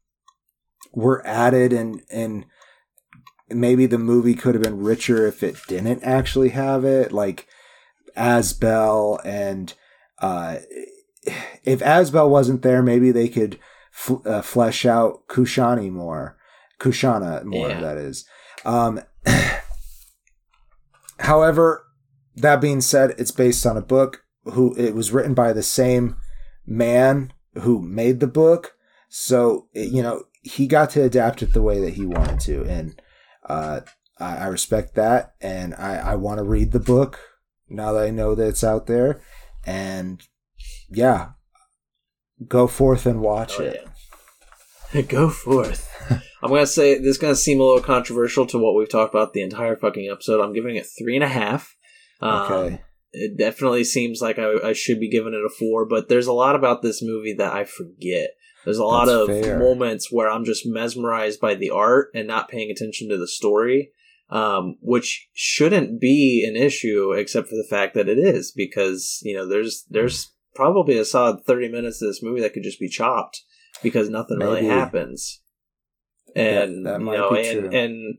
were 0.92 1.26
added 1.26 1.72
and 1.72 2.02
and 2.10 2.44
maybe 3.54 3.86
the 3.86 3.98
movie 3.98 4.34
could 4.34 4.54
have 4.54 4.62
been 4.62 4.82
richer 4.82 5.26
if 5.26 5.42
it 5.42 5.56
didn't 5.68 6.02
actually 6.02 6.50
have 6.50 6.84
it 6.84 7.12
like 7.12 7.46
asbel 8.16 9.18
and 9.24 9.74
uh 10.18 10.56
if 11.64 11.80
asbel 11.82 12.28
wasn't 12.28 12.62
there 12.62 12.82
maybe 12.82 13.10
they 13.10 13.28
could 13.28 13.58
f- 13.94 14.26
uh, 14.26 14.42
flesh 14.42 14.84
out 14.84 15.26
kushani 15.28 15.90
more 15.90 16.36
kushana 16.78 17.42
more 17.44 17.68
Yeah. 17.68 17.80
that 17.80 17.96
is 17.96 18.24
um, 18.64 19.00
however, 21.20 21.84
that 22.36 22.60
being 22.60 22.80
said, 22.80 23.14
it's 23.18 23.30
based 23.30 23.66
on 23.66 23.76
a 23.76 23.82
book. 23.82 24.24
Who 24.44 24.74
it 24.76 24.94
was 24.94 25.12
written 25.12 25.34
by 25.34 25.52
the 25.52 25.62
same 25.62 26.16
man 26.66 27.32
who 27.60 27.80
made 27.80 28.18
the 28.18 28.26
book, 28.26 28.72
so 29.08 29.68
it, 29.72 29.92
you 29.92 30.02
know 30.02 30.24
he 30.42 30.66
got 30.66 30.90
to 30.90 31.02
adapt 31.02 31.42
it 31.42 31.52
the 31.52 31.62
way 31.62 31.80
that 31.80 31.94
he 31.94 32.04
wanted 32.06 32.40
to, 32.40 32.64
and 32.64 33.00
uh, 33.48 33.80
I, 34.18 34.36
I 34.38 34.46
respect 34.46 34.94
that, 34.94 35.34
and 35.40 35.74
I, 35.74 35.96
I 36.12 36.14
want 36.16 36.38
to 36.38 36.44
read 36.44 36.72
the 36.72 36.80
book 36.80 37.18
now 37.68 37.92
that 37.92 38.04
I 38.04 38.10
know 38.10 38.34
that 38.34 38.46
it's 38.48 38.64
out 38.64 38.86
there, 38.86 39.20
and 39.66 40.22
yeah, 40.90 41.30
go 42.46 42.66
forth 42.66 43.06
and 43.06 43.20
watch 43.20 43.56
Hell 43.56 43.66
it. 43.66 43.80
yeah. 44.92 45.00
Go 45.08 45.30
forth. 45.30 45.88
I'm 46.42 46.50
gonna 46.50 46.66
say 46.66 46.98
this 46.98 47.06
is 47.06 47.18
gonna 47.18 47.34
seem 47.34 47.60
a 47.60 47.64
little 47.64 47.80
controversial 47.82 48.44
to 48.48 48.58
what 48.58 48.74
we've 48.74 48.90
talked 48.90 49.14
about 49.14 49.32
the 49.32 49.40
entire 49.40 49.74
fucking 49.74 50.10
episode. 50.10 50.42
I'm 50.42 50.52
giving 50.52 50.76
it 50.76 50.86
three 50.98 51.14
and 51.14 51.24
a 51.24 51.28
half. 51.28 51.74
Um, 52.20 52.42
Okay. 52.52 52.82
It 53.12 53.36
definitely 53.36 53.84
seems 53.84 54.22
like 54.22 54.38
I, 54.38 54.54
I 54.64 54.72
should 54.72 54.98
be 54.98 55.10
giving 55.10 55.34
it 55.34 55.44
a 55.44 55.50
four, 55.50 55.84
but 55.86 56.08
there's 56.08 56.26
a 56.26 56.32
lot 56.32 56.54
about 56.54 56.82
this 56.82 57.02
movie 57.02 57.34
that 57.34 57.52
I 57.52 57.64
forget. 57.64 58.30
There's 58.64 58.78
a 58.78 58.84
lot 58.84 59.06
That's 59.06 59.28
of 59.28 59.44
fair. 59.44 59.58
moments 59.58 60.10
where 60.10 60.30
I'm 60.30 60.44
just 60.44 60.64
mesmerized 60.66 61.40
by 61.40 61.54
the 61.54 61.70
art 61.70 62.08
and 62.14 62.26
not 62.26 62.48
paying 62.48 62.70
attention 62.70 63.08
to 63.08 63.18
the 63.18 63.28
story, 63.28 63.90
um, 64.30 64.76
which 64.80 65.28
shouldn't 65.32 66.00
be 66.00 66.46
an 66.48 66.56
issue 66.56 67.12
except 67.12 67.48
for 67.48 67.56
the 67.56 67.66
fact 67.68 67.94
that 67.94 68.08
it 68.08 68.18
is 68.18 68.52
because 68.52 69.20
you 69.22 69.36
know 69.36 69.48
there's 69.48 69.84
there's 69.90 70.32
probably 70.54 70.96
a 70.96 71.04
solid 71.04 71.44
30 71.44 71.68
minutes 71.68 72.00
of 72.02 72.08
this 72.08 72.22
movie 72.22 72.40
that 72.40 72.52
could 72.52 72.62
just 72.62 72.80
be 72.80 72.88
chopped 72.88 73.42
because 73.82 74.08
nothing 74.08 74.38
really 74.38 74.66
happens. 74.66 75.40
And 76.34 76.86
that 76.86 77.00
you 77.00 77.06
might 77.06 77.16
know, 77.16 77.30
be 77.30 77.48
and 77.48 77.60
true. 77.60 77.78
and 77.78 78.18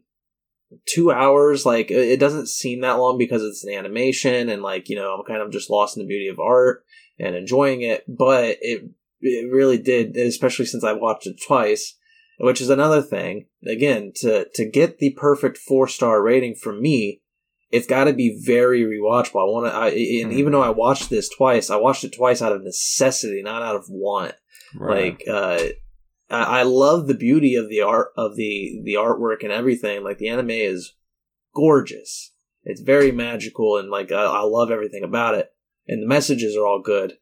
two 0.86 1.12
hours 1.12 1.66
like 1.66 1.90
it 1.92 2.20
doesn't 2.20 2.48
seem 2.48 2.82
that 2.82 2.94
long 3.00 3.18
because 3.18 3.44
it's 3.44 3.64
an 3.64 3.74
animation 3.74 4.50
and 4.50 4.62
like 4.62 4.90
you 4.90 4.96
know 4.96 5.14
i'm 5.14 5.26
kind 5.26 5.42
of 5.42 5.52
just 5.52 5.70
lost 5.70 5.98
in 5.98 6.04
the 6.04 6.08
beauty 6.08 6.28
of 6.28 6.40
art 6.40 6.84
and 7.20 7.36
enjoying 7.36 7.82
it 7.82 8.04
but 8.08 8.58
it 8.62 8.84
it 9.22 9.52
really 9.52 9.78
did 9.78 10.16
especially 10.18 10.66
since 10.66 10.84
i 10.84 10.92
watched 10.94 11.28
it 11.28 11.36
twice 11.48 11.98
which 12.40 12.60
is 12.62 12.70
another 12.70 13.02
thing 13.02 13.46
again 13.68 14.12
to 14.16 14.46
to 14.54 14.70
get 14.70 14.98
the 15.00 15.12
perfect 15.12 15.58
four 15.58 15.88
star 15.88 16.22
rating 16.22 16.56
from 16.56 16.82
me 16.82 17.22
it's 17.72 17.88
got 17.88 18.04
to 18.04 18.14
be 18.14 18.40
very 18.46 18.82
rewatchable 18.84 19.42
i 19.42 19.52
want 19.52 19.66
to 19.72 19.74
I, 19.78 19.88
and 19.90 20.32
Mhm. 20.32 20.34
even 20.34 20.52
though 20.52 20.62
i 20.64 20.70
watched 20.70 21.10
this 21.10 21.30
twice 21.30 21.70
i 21.70 21.76
watched 21.76 22.04
it 22.04 22.14
twice 22.16 22.42
out 22.42 22.52
of 22.52 22.64
necessity 22.64 23.42
not 23.44 23.62
out 23.64 23.76
of 23.76 23.86
want 23.90 24.34
Right. 24.76 25.18
like 25.20 25.24
uh 25.28 25.60
I, 26.30 26.60
I 26.60 26.64
love 26.64 27.08
the 27.08 27.14
beauty 27.14 27.56
of 27.56 27.70
the 27.70 27.82
art 27.82 28.10
of 28.18 28.36
the 28.36 28.82
the 28.84 28.96
artwork 28.96 29.44
and 29.44 29.52
everything. 29.52 30.04
Like 30.04 30.18
the 30.18 30.30
anime 30.30 30.52
is 30.52 30.94
gorgeous. 31.56 32.32
It's 32.64 32.82
very 32.82 33.12
magical 33.12 33.78
and 33.78 33.90
like 33.90 34.12
I, 34.12 34.24
I 34.24 34.42
love 34.42 34.72
everything 34.72 35.04
about 35.04 35.36
it. 35.36 35.52
And 35.88 36.02
the 36.02 36.08
messages 36.08 36.56
are 36.56 36.66
all 36.66 36.82
good. 36.82 37.18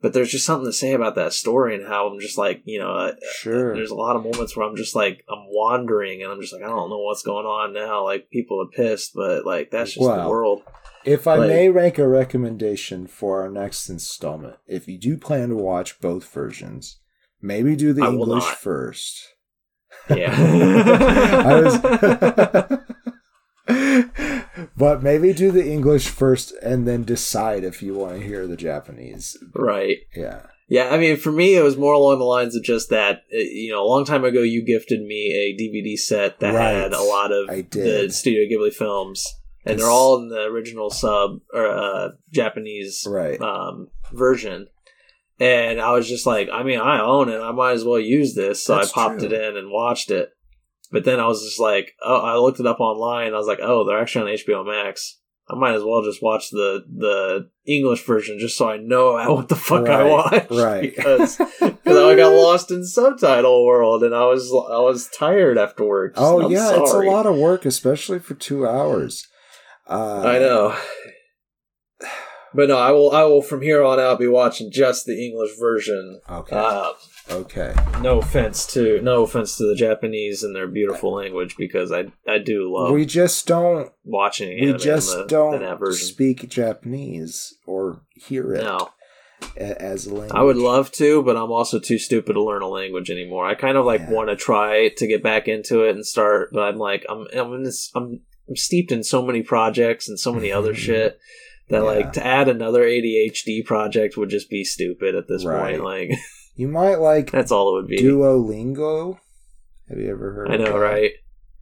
But 0.00 0.12
there's 0.12 0.30
just 0.30 0.46
something 0.46 0.66
to 0.68 0.72
say 0.72 0.92
about 0.92 1.14
that 1.16 1.32
story 1.32 1.74
and 1.74 1.88
how 1.88 2.06
i'm 2.06 2.20
just 2.20 2.36
like 2.36 2.60
you 2.64 2.78
know 2.78 3.12
sure. 3.38 3.74
there's 3.74 3.90
a 3.90 3.94
lot 3.94 4.14
of 4.14 4.24
moments 4.24 4.54
where 4.54 4.68
i'm 4.68 4.76
just 4.76 4.94
like 4.94 5.24
i'm 5.28 5.46
wandering 5.48 6.22
and 6.22 6.30
i'm 6.30 6.40
just 6.40 6.52
like 6.52 6.62
i 6.62 6.66
don't 6.66 6.90
know 6.90 6.98
what's 6.98 7.22
going 7.22 7.46
on 7.46 7.72
now. 7.72 8.04
Like 8.04 8.30
people 8.30 8.62
are 8.62 8.68
pissed 8.68 9.12
but 9.14 9.46
like 9.46 9.70
that's 9.70 9.94
just 9.94 10.06
the 10.06 10.28
world. 10.28 10.62
If 11.04 11.26
I 11.26 11.36
Like- 11.36 11.48
may 11.48 11.68
rank 11.70 11.98
a 11.98 12.06
recommendation 12.06 13.06
for 13.06 13.40
our 13.40 13.48
next 13.48 13.88
installment, 13.88 14.56
if 14.66 14.86
you 14.86 14.98
do 14.98 15.16
plan 15.16 15.48
to 15.50 15.56
watch 15.56 16.00
both 16.00 16.28
versions, 16.30 16.98
maybe 17.40 17.76
do 17.76 17.92
the 17.92 18.02
I 18.04 18.08
English 18.08 18.44
first. 18.44 19.34
yeah 20.10 20.34
I 21.46 21.60
was, 21.60 22.78
but 24.76 25.02
maybe 25.02 25.32
do 25.32 25.50
the 25.50 25.66
English 25.70 26.08
first 26.08 26.52
and 26.62 26.86
then 26.86 27.04
decide 27.04 27.64
if 27.64 27.82
you 27.82 27.94
want 27.94 28.18
to 28.20 28.24
hear 28.26 28.46
the 28.46 28.56
Japanese. 28.56 29.36
right 29.54 29.98
Yeah. 30.14 30.42
Yeah, 30.68 30.88
I 30.90 30.98
mean, 30.98 31.16
for 31.16 31.30
me, 31.30 31.54
it 31.54 31.62
was 31.62 31.76
more 31.76 31.92
along 31.94 32.18
the 32.18 32.24
lines 32.24 32.56
of 32.56 32.64
just 32.64 32.90
that. 32.90 33.18
uh, 33.32 33.36
You 33.38 33.70
know, 33.70 33.84
a 33.84 33.86
long 33.86 34.04
time 34.04 34.24
ago, 34.24 34.42
you 34.42 34.64
gifted 34.66 35.00
me 35.00 35.32
a 35.32 35.54
DVD 35.56 35.96
set 35.96 36.40
that 36.40 36.54
Right. 36.54 36.72
had 36.72 36.92
a 36.92 37.00
lot 37.04 37.30
of 37.30 37.48
I 37.48 37.60
the. 37.70 38.10
Studio 38.10 38.42
Ghibli 38.50 38.72
films, 38.74 39.24
and 39.64 39.78
they're 39.78 39.86
all 39.88 40.20
in 40.20 40.28
the 40.28 40.42
original 40.42 40.90
sub 40.90 41.38
or 41.54 41.68
uh, 41.68 42.08
Japanese 42.32 43.06
Right. 43.08 43.40
um, 43.40 43.90
version. 44.12 44.66
And 45.40 45.80
I 45.80 45.92
was 45.92 46.08
just 46.08 46.26
like, 46.26 46.48
I 46.52 46.62
mean, 46.62 46.80
I 46.80 47.00
own 47.00 47.28
it. 47.28 47.38
I 47.40 47.52
might 47.52 47.72
as 47.72 47.84
well 47.84 48.00
use 48.00 48.34
this. 48.34 48.64
So 48.64 48.76
That's 48.76 48.90
I 48.90 48.94
popped 48.94 49.18
true. 49.20 49.28
it 49.28 49.32
in 49.32 49.56
and 49.56 49.70
watched 49.70 50.10
it. 50.10 50.30
But 50.92 51.04
then 51.04 51.18
I 51.20 51.26
was 51.26 51.42
just 51.42 51.58
like, 51.60 51.92
oh, 52.04 52.20
I 52.20 52.36
looked 52.36 52.60
it 52.60 52.66
up 52.66 52.80
online. 52.80 53.34
I 53.34 53.38
was 53.38 53.46
like, 53.48 53.58
oh, 53.60 53.84
they're 53.84 54.00
actually 54.00 54.32
on 54.32 54.38
HBO 54.38 54.64
Max. 54.66 55.18
I 55.48 55.54
might 55.54 55.74
as 55.74 55.84
well 55.84 56.02
just 56.02 56.22
watch 56.22 56.50
the 56.50 56.84
the 56.92 57.50
English 57.66 58.04
version 58.04 58.38
just 58.40 58.56
so 58.56 58.68
I 58.68 58.78
know 58.78 59.12
what 59.34 59.48
the 59.48 59.54
fuck 59.56 59.88
I 59.88 60.02
Right, 60.02 60.10
watched. 60.10 60.50
right. 60.50 60.92
Because 60.96 61.36
because 61.36 61.96
I 62.04 62.16
got 62.16 62.32
lost 62.34 62.70
in 62.72 62.84
subtitle 62.84 63.64
world 63.64 64.02
and 64.02 64.12
I 64.14 64.24
was 64.26 64.50
I 64.50 64.78
was 64.80 65.08
tired 65.16 65.56
afterwards. 65.58 66.14
Oh 66.16 66.42
I'm 66.46 66.50
yeah, 66.50 66.80
it's 66.80 66.92
a 66.92 66.98
lot 66.98 67.26
of 67.26 67.36
work, 67.36 67.64
especially 67.64 68.18
for 68.18 68.34
two 68.34 68.66
hours. 68.66 69.24
Uh, 69.88 70.22
I 70.22 70.38
know. 70.40 70.76
But 72.54 72.68
no, 72.68 72.78
I 72.78 72.90
will. 72.92 73.10
I 73.12 73.24
will 73.24 73.42
from 73.42 73.60
here 73.62 73.82
on 73.82 74.00
out 74.00 74.18
be 74.18 74.28
watching 74.28 74.70
just 74.70 75.04
the 75.04 75.26
English 75.26 75.50
version. 75.58 76.20
Okay. 76.30 76.56
Uh, 76.56 76.92
okay. 77.30 77.74
no 78.00 78.18
offense 78.20 78.66
to 78.74 79.00
no 79.02 79.24
offense 79.24 79.56
to 79.56 79.64
the 79.68 79.74
Japanese 79.74 80.42
and 80.42 80.54
their 80.56 80.68
beautiful 80.68 81.12
language 81.14 81.56
because 81.58 81.92
I 81.92 82.06
I 82.26 82.38
do 82.38 82.72
love 82.72 82.92
we 82.92 83.04
just 83.04 83.46
don't. 83.46 83.90
watching 84.04 84.58
We 84.60 84.72
just 84.74 85.12
the, 85.14 85.26
don't 85.26 85.92
speak 85.92 86.48
Japanese 86.48 87.54
or 87.66 88.02
hear 88.14 88.54
it 88.54 88.62
No, 88.62 88.90
as 89.56 90.06
a 90.06 90.10
language. 90.14 90.32
I 90.32 90.42
would 90.42 90.56
love 90.56 90.90
to, 90.92 91.22
but 91.22 91.36
I'm 91.36 91.50
also 91.52 91.78
too 91.78 91.98
stupid 91.98 92.34
to 92.34 92.42
learn 92.42 92.62
a 92.62 92.68
language 92.68 93.10
anymore. 93.10 93.46
I 93.46 93.54
kind 93.54 93.76
of 93.76 93.84
like 93.84 94.00
Yeah. 94.02 94.12
want 94.12 94.28
to 94.30 94.36
try 94.36 94.88
to 94.96 95.06
get 95.06 95.22
back 95.22 95.48
into 95.48 95.82
it 95.84 95.94
and 95.94 96.06
start, 96.06 96.50
but 96.52 96.60
I'm 96.62 96.76
like 96.78 97.04
I'm 97.08 97.26
I'm 97.34 97.52
in 97.54 97.64
this 97.64 97.90
I'm 97.94 98.20
I'm 98.48 98.56
steeped 98.56 98.92
in 98.92 99.02
so 99.02 99.20
many 99.20 99.42
projects 99.42 100.08
and 100.08 100.18
so 100.18 100.32
many 100.32 100.52
other 100.52 100.74
shit 100.86 101.18
that 101.68 101.78
Yeah. 101.78 101.82
like 101.82 102.12
to 102.14 102.24
add 102.26 102.48
another 102.48 102.82
ADHD 102.84 103.64
project 103.64 104.16
would 104.16 104.30
just 104.30 104.48
be 104.50 104.64
stupid 104.64 105.14
at 105.14 105.28
this 105.28 105.44
Right. 105.44 105.78
point. 105.78 105.84
Like 105.84 106.10
You 106.56 106.68
might 106.68 106.96
like 106.96 107.30
that's 107.30 107.52
all 107.52 107.70
it 107.76 107.82
would 107.82 107.88
be. 107.88 107.98
Duolingo. 107.98 109.18
Have 109.88 109.98
you 109.98 110.10
ever 110.10 110.32
heard? 110.32 110.50
I 110.50 110.56
know, 110.56 110.78
right? 110.78 111.12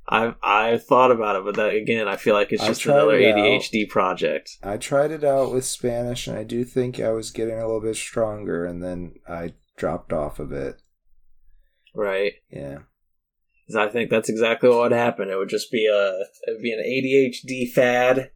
I've 0.08 0.34
I've 0.42 0.84
thought 0.84 1.10
about 1.10 1.36
it, 1.36 1.44
but 1.44 1.56
that 1.56 1.74
again, 1.74 2.06
I 2.06 2.16
feel 2.16 2.34
like 2.34 2.52
it's 2.52 2.64
just 2.64 2.84
another 2.84 3.16
it 3.16 3.32
out. 3.32 3.38
ADHD 3.38 3.88
project. 3.88 4.58
I 4.62 4.76
tried 4.76 5.10
it 5.10 5.24
out 5.24 5.52
with 5.52 5.64
Spanish, 5.64 6.26
and 6.26 6.38
I 6.38 6.44
do 6.44 6.62
think 6.64 7.00
I 7.00 7.10
was 7.10 7.30
getting 7.30 7.54
a 7.58 7.64
little 7.66 7.80
bit 7.80 7.96
stronger, 7.96 8.64
and 8.66 8.82
then 8.82 9.14
I 9.28 9.54
dropped 9.76 10.12
off 10.12 10.38
a 10.38 10.44
bit. 10.44 10.76
Right? 11.94 12.34
Yeah. 12.50 12.78
'Cause 13.66 13.76
I 13.76 13.88
think 13.88 14.10
that's 14.10 14.28
exactly 14.28 14.68
what 14.68 14.78
would 14.80 14.92
happen. 14.92 15.30
It 15.30 15.36
would 15.38 15.48
just 15.48 15.72
be 15.72 15.86
a 15.86 16.08
it 16.46 16.52
would 16.52 16.62
be 16.62 16.72
an 16.72 16.80
ADHD 16.84 17.66
fad. 17.72 18.30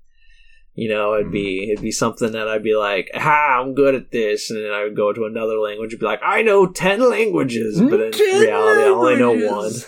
You 0.81 0.89
know, 0.91 1.15
it'd 1.15 1.33
be 1.33 1.63
Mm-hmm. 1.63 1.71
it'd 1.73 1.83
be 1.83 1.91
something 1.91 2.31
that 2.33 2.47
I'd 2.47 2.63
be 2.63 2.77
like, 2.77 3.11
"Ha, 3.13 3.59
I'm 3.61 3.75
good 3.75 3.97
at 3.97 4.13
this," 4.13 4.49
and 4.51 4.65
then 4.65 4.71
I 4.73 4.85
would 4.85 4.95
go 4.95 5.13
to 5.13 5.25
another 5.25 5.59
language 5.59 5.93
and 5.93 5.99
be 5.99 6.07
like, 6.07 6.21
"I 6.23 6.43
know 6.43 6.67
ten 6.71 7.01
languages," 7.11 7.81
but 7.81 8.01
in 8.01 8.13
Ten 8.13 8.41
reality, 8.41 8.83
I 8.83 8.85
only 8.87 9.17
know 9.17 9.33
one. 9.33 9.73
languages. 9.73 9.87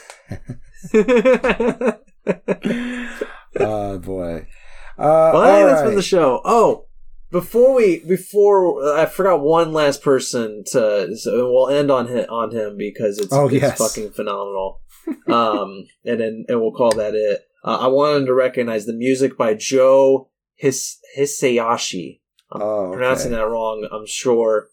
oh 3.60 3.98
boy. 3.98 4.46
Uh, 4.98 5.30
Well, 5.32 5.44
hey, 5.44 5.62
that's 5.64 5.82
been 5.82 5.94
the 5.94 6.02
show. 6.02 6.40
Oh, 6.44 6.86
before 7.30 7.74
we 7.74 8.00
before 8.06 8.82
I 8.96 9.06
forgot 9.06 9.40
one 9.40 9.72
last 9.72 10.02
person 10.02 10.64
to 10.72 11.16
so 11.16 11.52
we'll 11.52 11.68
end 11.68 11.90
on 11.90 12.08
him 12.08 12.26
on 12.28 12.50
him 12.50 12.76
because 12.76 13.18
it's, 13.18 13.32
Oh, 13.32 13.46
it's 13.46 13.54
yes. 13.54 13.78
fucking 13.78 14.10
phenomenal. 14.10 14.80
um, 15.28 15.84
and 16.04 16.20
then 16.20 16.44
and 16.48 16.60
we'll 16.60 16.72
call 16.72 16.90
that 16.92 17.14
it. 17.14 17.42
Uh, 17.64 17.76
I 17.82 17.86
wanted 17.88 18.26
to 18.26 18.34
recognize 18.34 18.86
the 18.86 18.92
music 18.92 19.36
by 19.38 19.54
Joe 19.54 20.28
His 20.60 20.98
Hisayashi. 21.16 22.20
I'm 22.52 22.60
Oh, 22.62 22.66
okay. 22.88 22.96
pronouncing 22.96 23.32
that 23.32 23.48
wrong. 23.48 23.88
I'm 23.90 24.06
sure. 24.06 24.68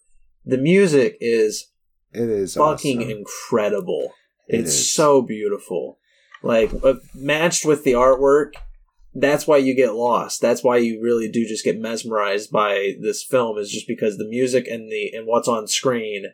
The 0.45 0.57
music 0.57 1.17
is 1.21 1.67
It 2.13 2.29
is 2.29 2.55
fucking 2.55 2.99
awesome. 2.99 3.11
incredible. 3.11 4.13
It 4.49 4.61
it's 4.61 4.71
is. 4.71 4.93
so 4.93 5.21
beautiful. 5.21 5.99
Like 6.43 6.71
uh, 6.83 6.95
matched 7.15 7.65
with 7.65 7.83
the 7.83 7.93
artwork, 7.93 8.53
that's 9.13 9.47
why 9.47 9.57
you 9.57 9.73
get 9.75 9.93
lost. 9.93 10.41
That's 10.41 10.63
why 10.63 10.77
you 10.77 11.01
really 11.01 11.29
do 11.29 11.45
just 11.47 11.63
get 11.65 11.79
mesmerized 11.79 12.51
by 12.51 12.93
this 13.01 13.23
film 13.23 13.57
is 13.57 13.71
just 13.71 13.87
because 13.87 14.17
the 14.17 14.27
music 14.27 14.67
and 14.67 14.91
the 14.91 15.11
and 15.13 15.25
what's 15.25 15.47
on 15.47 15.67
screen 15.67 16.25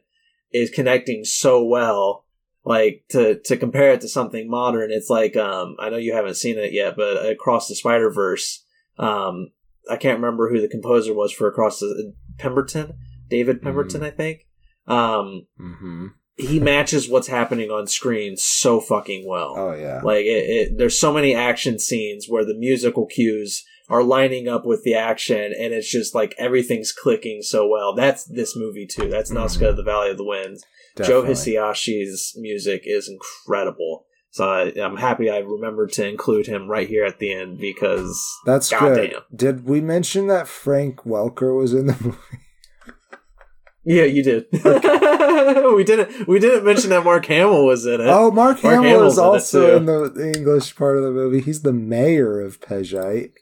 is 0.52 0.70
connecting 0.70 1.24
so 1.26 1.64
well. 1.64 2.26
Like 2.66 3.04
to 3.10 3.40
to 3.42 3.58
compare 3.58 3.92
it 3.94 4.02
to 4.02 4.08
something 4.10 4.50
modern, 4.50 4.90
it's 4.92 5.10
like 5.10 5.36
um 5.38 5.76
I 5.80 5.90
know 5.90 5.98
you 5.98 6.14
haven't 6.14 6.36
seen 6.38 6.58
it 6.58 6.74
yet, 6.74 6.96
but 6.96 7.24
Across 7.30 7.68
the 7.68 7.76
Spider 7.76 8.10
Verse, 8.12 8.63
um 8.98 9.48
I 9.90 9.98
can't 9.98 10.20
remember 10.20 10.50
who 10.50 10.62
the 10.62 10.68
composer 10.70 11.14
was 11.14 11.32
for 11.34 11.48
Across 11.48 11.80
the 11.80 12.14
Pemberton, 12.38 12.94
David 13.30 13.62
Pemberton, 13.62 14.02
I 14.04 14.12
think. 14.12 14.48
Um, 14.88 15.48
hmm 15.58 16.08
he 16.36 16.60
matches 16.60 17.08
what's 17.08 17.28
happening 17.28 17.70
on 17.70 17.86
screen 17.86 18.36
so 18.38 18.80
fucking 18.80 19.24
well. 19.28 19.54
Oh 19.56 19.74
yeah. 19.76 20.02
Like 20.04 20.26
it, 20.26 20.50
it, 20.50 20.78
there's 20.80 21.00
so 21.00 21.14
many 21.14 21.36
action 21.36 21.78
scenes 21.78 22.26
where 22.28 22.44
the 22.44 22.56
musical 22.58 23.06
cues 23.06 23.64
are 23.88 24.02
lining 24.04 24.48
up 24.48 24.66
with 24.66 24.84
the 24.84 24.96
action, 24.96 25.54
and 25.60 25.74
it's 25.76 25.92
just 25.92 26.16
like 26.16 26.34
everything's 26.40 26.92
clicking 26.92 27.44
so 27.44 27.68
well. 27.68 27.94
That's 27.94 28.24
this 28.24 28.56
movie 28.58 28.88
too. 28.88 29.10
That's 29.10 29.30
Nausicaa, 29.30 29.74
Mhm. 29.74 29.76
the 29.76 29.84
Valley 29.84 30.10
of 30.10 30.18
the 30.18 30.24
Winds. 30.26 30.64
Joe 30.98 31.22
Definitely. 31.22 31.54
Hisayashi's 31.54 32.34
music 32.36 32.82
is 32.86 33.08
incredible. 33.08 34.08
So 34.34 34.50
I, 34.50 34.74
I'm 34.84 34.98
happy 34.98 35.30
I 35.30 35.38
remembered 35.38 35.92
to 35.94 36.08
include 36.10 36.48
him 36.48 36.68
right 36.68 36.88
here 36.88 37.06
at 37.06 37.20
the 37.20 37.32
end 37.32 37.60
because 37.60 38.20
That's 38.48 38.68
Goddamn. 38.68 38.96
good. 38.96 39.14
Did 39.36 39.66
we 39.66 39.80
mention 39.80 40.26
that 40.26 40.48
Frank 40.48 41.02
Welker 41.04 41.56
was 41.56 41.72
in 41.72 41.86
the 41.86 41.94
movie? 42.02 42.18
yeah, 43.86 44.06
you 44.06 44.24
did. 44.24 44.46
we 44.52 45.84
didn't 45.84 46.28
we 46.28 46.40
didn't 46.40 46.66
mention 46.66 46.90
that 46.90 47.04
Mark 47.04 47.28
Hamill 47.28 47.64
was 47.64 47.86
in 47.86 48.02
it. 48.02 48.08
Oh, 48.08 48.32
Mark, 48.32 48.64
Mark 48.64 48.76
Hamill 48.78 48.84
Hamill's 48.92 49.14
is 49.14 49.20
also 49.20 49.68
too. 49.70 49.76
in 49.78 49.86
the, 49.86 50.10
the 50.10 50.32
English 50.36 50.76
part 50.76 50.98
of 50.98 51.04
the 51.04 51.12
movie. 51.12 51.40
He's 51.42 51.62
the 51.62 51.72
mayor 51.72 52.42
of 52.42 52.60
Pejite, 52.60 53.34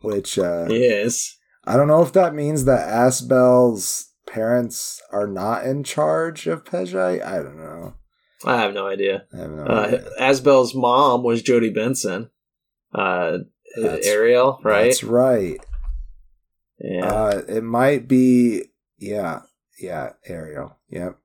which 0.00 0.38
uh, 0.38 0.66
Yes. 0.70 1.36
I 1.66 1.76
don't 1.76 1.88
know 1.88 2.02
if 2.02 2.12
that 2.14 2.34
means 2.34 2.64
that 2.64 2.88
Asbel's 2.88 4.12
parents 4.26 5.02
are 5.12 5.26
not 5.26 5.66
in 5.66 5.84
charge 5.84 6.46
of 6.46 6.64
Pejite. 6.64 7.22
I 7.22 7.36
don't 7.42 7.58
know. 7.58 7.94
I 8.44 8.56
have 8.60 8.74
no 8.74 8.86
idea. 8.86 9.24
I 9.32 9.36
have 9.38 9.50
no 9.50 9.64
Uh, 9.64 9.80
idea. 9.86 10.10
Asbel's 10.18 10.74
mom 10.74 11.22
was 11.22 11.42
Jodi 11.42 11.70
Benson. 11.70 12.30
Uh, 12.94 13.38
That's- 13.80 14.06
Ariel, 14.06 14.58
right? 14.62 14.84
That's 14.86 15.04
right. 15.04 15.58
yeah. 16.78 17.06
Uh, 17.06 17.42
it 17.48 17.62
might 17.62 18.08
be, 18.08 18.64
yeah, 18.98 19.40
yeah, 19.80 20.12
Ariel. 20.26 20.78
Yep. 20.88 21.18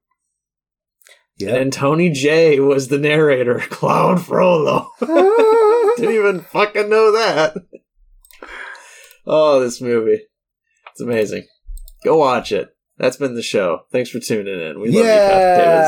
Yep. 1.40 1.62
And 1.62 1.74
Tony 1.74 2.10
Jay 2.10 2.60
was 2.60 2.88
the 2.88 2.98
narrator, 2.98 3.60
Claude 3.70 4.22
Frollo. 4.26 4.92
Didn't 5.00 6.16
even 6.16 6.42
fucking 6.42 6.90
know 6.90 7.12
that. 7.12 7.56
Oh, 9.26 9.60
this 9.60 9.82
movie. 9.82 10.22
It's 10.92 11.02
amazing. 11.02 11.46
Go 12.04 12.18
watch 12.18 12.52
it. 12.52 12.70
That's 12.98 13.18
been 13.18 13.36
the 13.36 13.44
show. 13.44 13.84
Thanks 13.92 14.10
for 14.10 14.20
tuning 14.20 14.60
in. 14.60 14.80
We 14.80 14.90
love 14.90 15.06
you, 15.06 15.12
Cuff 15.12 15.58
Davis. 15.58 15.88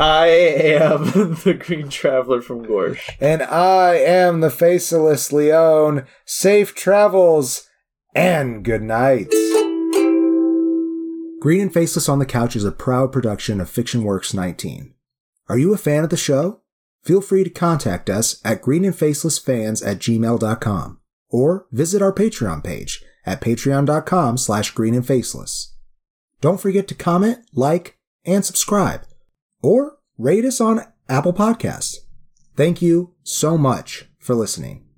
I 0.00 0.26
am 0.26 1.04
the 1.44 1.54
Green 1.54 1.88
Traveler 1.88 2.40
from 2.40 2.64
Gorsh. 2.64 3.00
And 3.20 3.42
I 3.42 3.94
am 3.96 4.40
the 4.40 4.50
faceless 4.50 5.32
Leone. 5.32 6.06
Safe 6.24 6.74
travels 6.74 7.68
and 8.14 8.64
good 8.64 8.82
night. 8.82 9.30
Green 11.40 11.62
and 11.62 11.72
Faceless 11.74 12.08
on 12.08 12.18
the 12.18 12.26
Couch 12.26 12.54
is 12.54 12.64
a 12.64 12.72
proud 12.72 13.12
production 13.12 13.60
of 13.60 13.70
FictionWorks 13.70 14.34
19. 14.34 14.94
Are 15.48 15.58
you 15.58 15.72
a 15.72 15.78
fan 15.78 16.04
of 16.04 16.10
the 16.10 16.16
show? 16.16 16.60
Feel 17.02 17.22
free 17.22 17.44
to 17.44 17.50
contact 17.50 18.10
us 18.10 18.40
at 18.44 18.62
greenandfacelessfans 18.62 19.84
at 19.84 19.98
gmail.com 19.98 21.00
or 21.30 21.66
visit 21.72 22.02
our 22.02 22.12
Patreon 22.12 22.62
page 22.62 23.02
at 23.24 23.40
patreon.com 23.40 24.36
slash 24.36 24.74
greenandfaceless. 24.74 25.68
Don't 26.40 26.60
forget 26.60 26.88
to 26.88 26.94
comment, 26.94 27.38
like, 27.52 27.98
and 28.24 28.44
subscribe 28.44 29.02
or 29.62 29.98
rate 30.18 30.44
us 30.44 30.60
on 30.60 30.80
Apple 31.08 31.32
Podcasts. 31.32 31.96
Thank 32.56 32.82
you 32.82 33.14
so 33.22 33.56
much 33.56 34.06
for 34.18 34.34
listening. 34.34 34.89